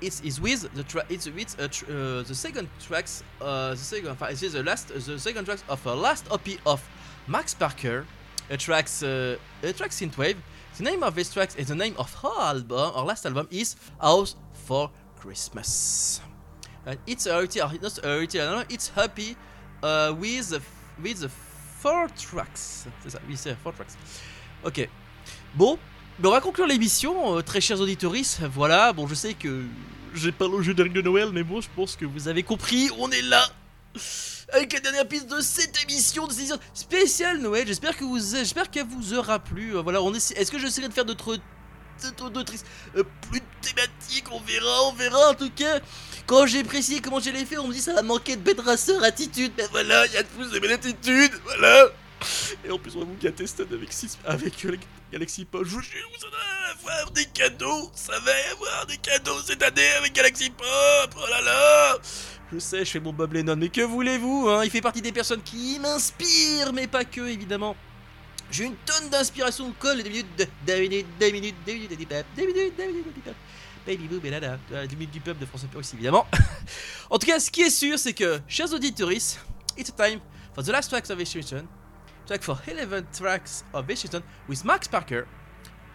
it's 0.00 0.20
is 0.22 0.40
with 0.40 0.66
the 0.74 0.82
tra- 0.82 1.06
it's 1.08 1.26
with 1.30 1.54
uh, 1.60 1.68
tr- 1.68 1.84
uh, 1.86 2.22
the 2.26 2.34
second 2.34 2.68
tracks 2.80 3.22
uh, 3.40 3.70
the 3.70 3.76
second 3.76 4.10
enfin, 4.10 4.30
it's 4.32 4.40
the 4.40 4.62
last 4.64 4.88
the 4.88 5.18
second 5.18 5.44
tracks 5.44 5.62
of 5.68 5.86
a 5.86 5.94
last 5.94 6.26
OP 6.32 6.48
of 6.66 6.82
Max 7.28 7.54
Parker 7.54 8.04
a 8.50 8.56
tracks 8.56 9.02
uh, 9.02 9.36
synthwave. 9.62 10.36
The 10.76 10.84
name 10.84 11.02
of 11.02 11.14
this 11.14 11.32
track 11.32 11.50
is 11.58 11.68
the 11.68 11.74
name 11.74 11.94
of 11.98 12.12
her 12.22 12.40
album. 12.40 12.92
Our 12.94 13.04
last 13.04 13.24
album 13.26 13.46
is 13.50 13.76
House 14.00 14.36
for 14.52 14.90
Christmas. 15.18 16.20
And 16.86 16.98
it's 17.06 17.26
or 17.26 17.42
not 17.42 17.98
a 18.02 18.08
rarity, 18.08 18.40
I 18.40 18.44
don't 18.44 18.58
know, 18.60 18.64
it's 18.68 18.88
happy 18.88 19.36
uh, 19.82 20.14
with 20.18 20.60
with 21.02 21.30
four 21.80 22.08
tracks. 22.18 22.86
C'est 23.02 23.10
ça, 23.10 23.20
oui, 23.28 23.36
c'est 23.36 23.56
four 23.62 23.72
tracks. 23.72 23.96
Ok. 24.64 24.88
Bon, 25.54 25.78
on 26.22 26.30
va 26.30 26.40
conclure 26.40 26.66
l'émission, 26.66 27.36
euh, 27.36 27.42
très 27.42 27.60
chers 27.60 27.80
auditoristes. 27.80 28.40
Voilà, 28.54 28.92
bon, 28.92 29.06
je 29.06 29.14
sais 29.14 29.34
que 29.34 29.64
j'ai 30.14 30.32
pas 30.32 30.48
le 30.48 30.74
de 30.74 30.84
de 30.84 31.02
Noël, 31.02 31.30
mais 31.32 31.44
bon, 31.44 31.60
je 31.60 31.68
pense 31.76 31.96
que 31.96 32.04
vous 32.04 32.28
avez 32.28 32.42
compris, 32.42 32.90
on 32.98 33.10
est 33.10 33.22
là 33.22 33.46
avec 34.52 34.72
la 34.72 34.80
dernière 34.80 35.06
piste 35.06 35.26
de 35.28 35.40
cette 35.40 35.82
émission, 35.82 36.26
de 36.26 36.32
cette 36.32 36.40
émission 36.40 36.58
spéciale 36.74 37.38
Noël. 37.38 37.66
J'espère 37.66 37.96
que 37.96 38.04
vous, 38.04 38.18
j'espère 38.18 38.70
qu'elle 38.70 38.86
vous 38.86 39.14
aura 39.14 39.38
plu. 39.38 39.76
Euh, 39.76 39.82
voilà, 39.82 40.02
on 40.02 40.12
essaie- 40.14 40.34
Est-ce 40.34 40.50
que 40.50 40.58
j'essaierai 40.58 40.88
de 40.88 40.92
faire 40.94 41.04
d'autres, 41.04 41.38
d'autres, 42.30 42.52
euh, 42.96 43.04
plus 43.30 43.40
thématiques? 43.60 44.26
On 44.32 44.40
verra, 44.40 44.82
on 44.84 44.92
verra. 44.94 45.30
En 45.30 45.34
tout 45.34 45.50
cas, 45.50 45.80
quand 46.26 46.46
j'ai 46.46 46.64
précisé 46.64 47.00
comment 47.00 47.20
j'allais 47.20 47.44
faire, 47.44 47.64
on 47.64 47.68
me 47.68 47.72
dit 47.72 47.80
ça 47.80 47.94
va 47.94 48.02
manquer 48.02 48.36
de 48.36 48.42
Bedrasseur 48.42 49.02
attitude. 49.04 49.52
Ben 49.56 49.68
voilà, 49.70 50.06
il 50.06 50.12
y 50.12 50.16
a 50.16 50.22
de 50.22 50.28
plus 50.28 50.50
de 50.50 50.58
belle 50.58 50.72
attitude, 50.72 51.32
voilà. 51.44 51.86
Et 52.66 52.70
en 52.70 52.78
plus, 52.78 52.94
on 52.96 53.00
va 53.00 53.04
vous 53.06 53.16
gâter 53.20 53.46
cette 53.46 53.60
avec, 53.72 53.88
avec 54.26 54.64
euh, 54.66 54.76
Galaxy 55.10 55.46
Pop. 55.46 55.64
Je 55.64 55.70
vous 55.70 55.80
jure, 55.80 56.08
vous 56.18 56.26
allez 56.26 56.78
avoir 56.78 57.10
des 57.12 57.24
cadeaux. 57.24 57.90
Ça 57.94 58.18
va 58.18 58.32
avoir 58.52 58.84
des 58.86 58.98
cadeaux 58.98 59.40
cette 59.46 59.62
année 59.62 59.88
avec 59.98 60.12
Galaxy 60.12 60.50
Pop. 60.50 61.14
Oh 61.16 61.26
là 61.30 61.40
là. 61.40 61.96
Je 62.52 62.58
sais, 62.58 62.84
je 62.84 62.90
fais 62.90 63.00
mon 63.00 63.12
Bob 63.12 63.32
Lennon, 63.32 63.54
mais 63.56 63.68
que 63.68 63.82
voulez-vous 63.82 64.48
hein? 64.48 64.64
Il 64.64 64.70
fait 64.70 64.80
partie 64.80 65.00
des 65.00 65.12
personnes 65.12 65.42
qui 65.42 65.78
m'inspirent, 65.78 66.72
mais 66.72 66.88
pas 66.88 67.04
que, 67.04 67.20
évidemment. 67.28 67.76
J'ai 68.50 68.64
une 68.64 68.74
tonne 68.74 69.08
d'inspiration 69.08 69.68
au 69.68 69.72
col, 69.72 70.02
des 70.02 70.08
minutes, 70.10 70.26
de- 70.36 70.46
deux 70.66 70.80
minutes, 70.80 71.06
deux 71.20 71.30
minutes, 71.30 71.54
deux 71.64 71.72
minutes, 71.74 71.90
deux 72.36 72.46
minutes, 72.46 72.74
deux 72.76 72.86
minutes, 72.86 73.06
Deux 73.86 73.96
minutes 74.96 75.10
du 75.12 75.20
peuple 75.20 75.40
de 75.40 75.78
aussi, 75.78 75.94
évidemment. 75.94 76.26
en 77.10 77.18
tout 77.18 77.26
cas, 77.26 77.38
ce 77.38 77.50
qui 77.52 77.62
est 77.62 77.70
sûr, 77.70 77.96
c'est 77.96 78.12
que, 78.12 78.40
chers 78.48 78.72
auditeurs, 78.72 79.12
it's 79.12 79.38
time 79.96 80.18
for 80.52 80.64
the 80.64 80.68
last 80.68 80.90
tracks 80.90 81.08
of 81.10 81.18
Washington. 81.18 81.66
Track 82.26 82.42
for 82.42 82.58
11 82.66 83.06
tracks 83.12 83.64
of 83.72 83.88
Washington 83.88 84.22
with 84.48 84.64
Max 84.64 84.88
Parker. 84.88 85.26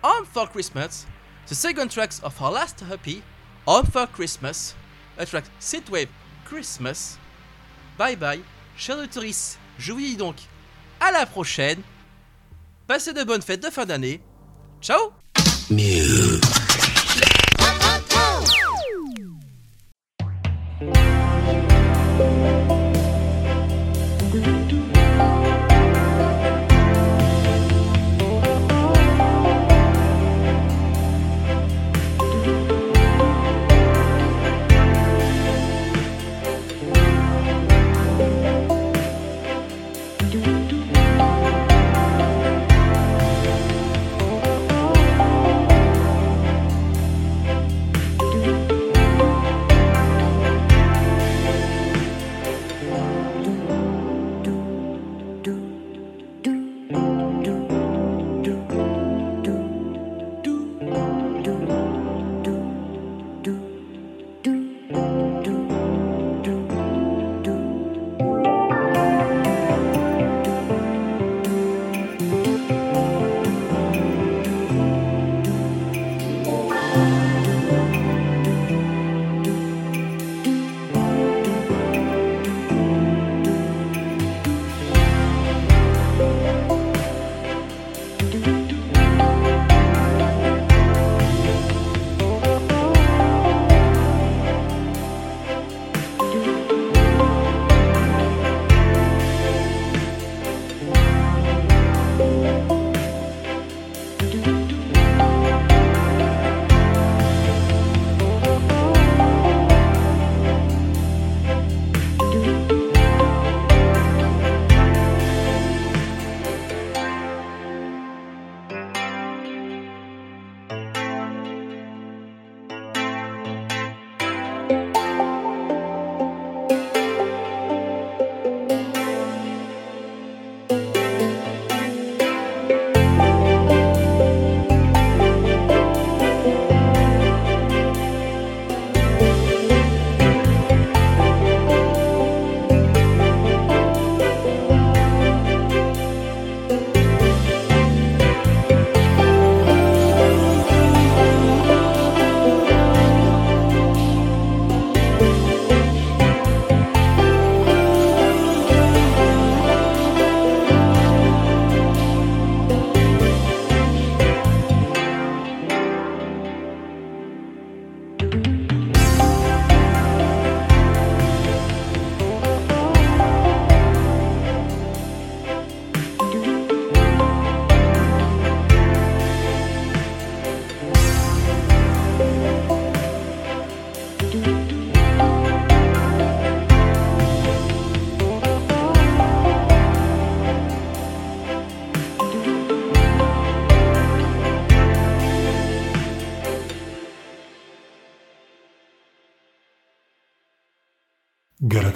On 0.01 0.24
for 0.34 0.49
Christmas. 0.49 1.06
The 1.47 1.53
second 1.53 1.89
tracks 1.89 2.22
of 2.24 2.41
our 2.41 2.51
last 2.51 2.82
happy. 2.89 3.22
On 3.68 3.84
for 3.84 4.08
Christmas. 4.08 4.74
A 5.18 5.26
track 5.26 5.45
Synthwave 5.60 6.08
Christmas. 6.45 7.17
Bye 7.97 8.15
bye, 8.15 8.41
chers 8.77 8.97
auditeurs. 8.97 9.23
Je 9.77 9.91
vous 9.91 9.99
dis 9.99 10.15
donc 10.15 10.35
à 10.99 11.11
la 11.11 11.25
prochaine. 11.25 11.81
Passez 12.87 13.13
de 13.13 13.23
bonnes 13.23 13.41
fêtes 13.41 13.63
de 13.63 13.69
fin 13.69 13.85
d'année. 13.85 14.21
Ciao 14.81 15.11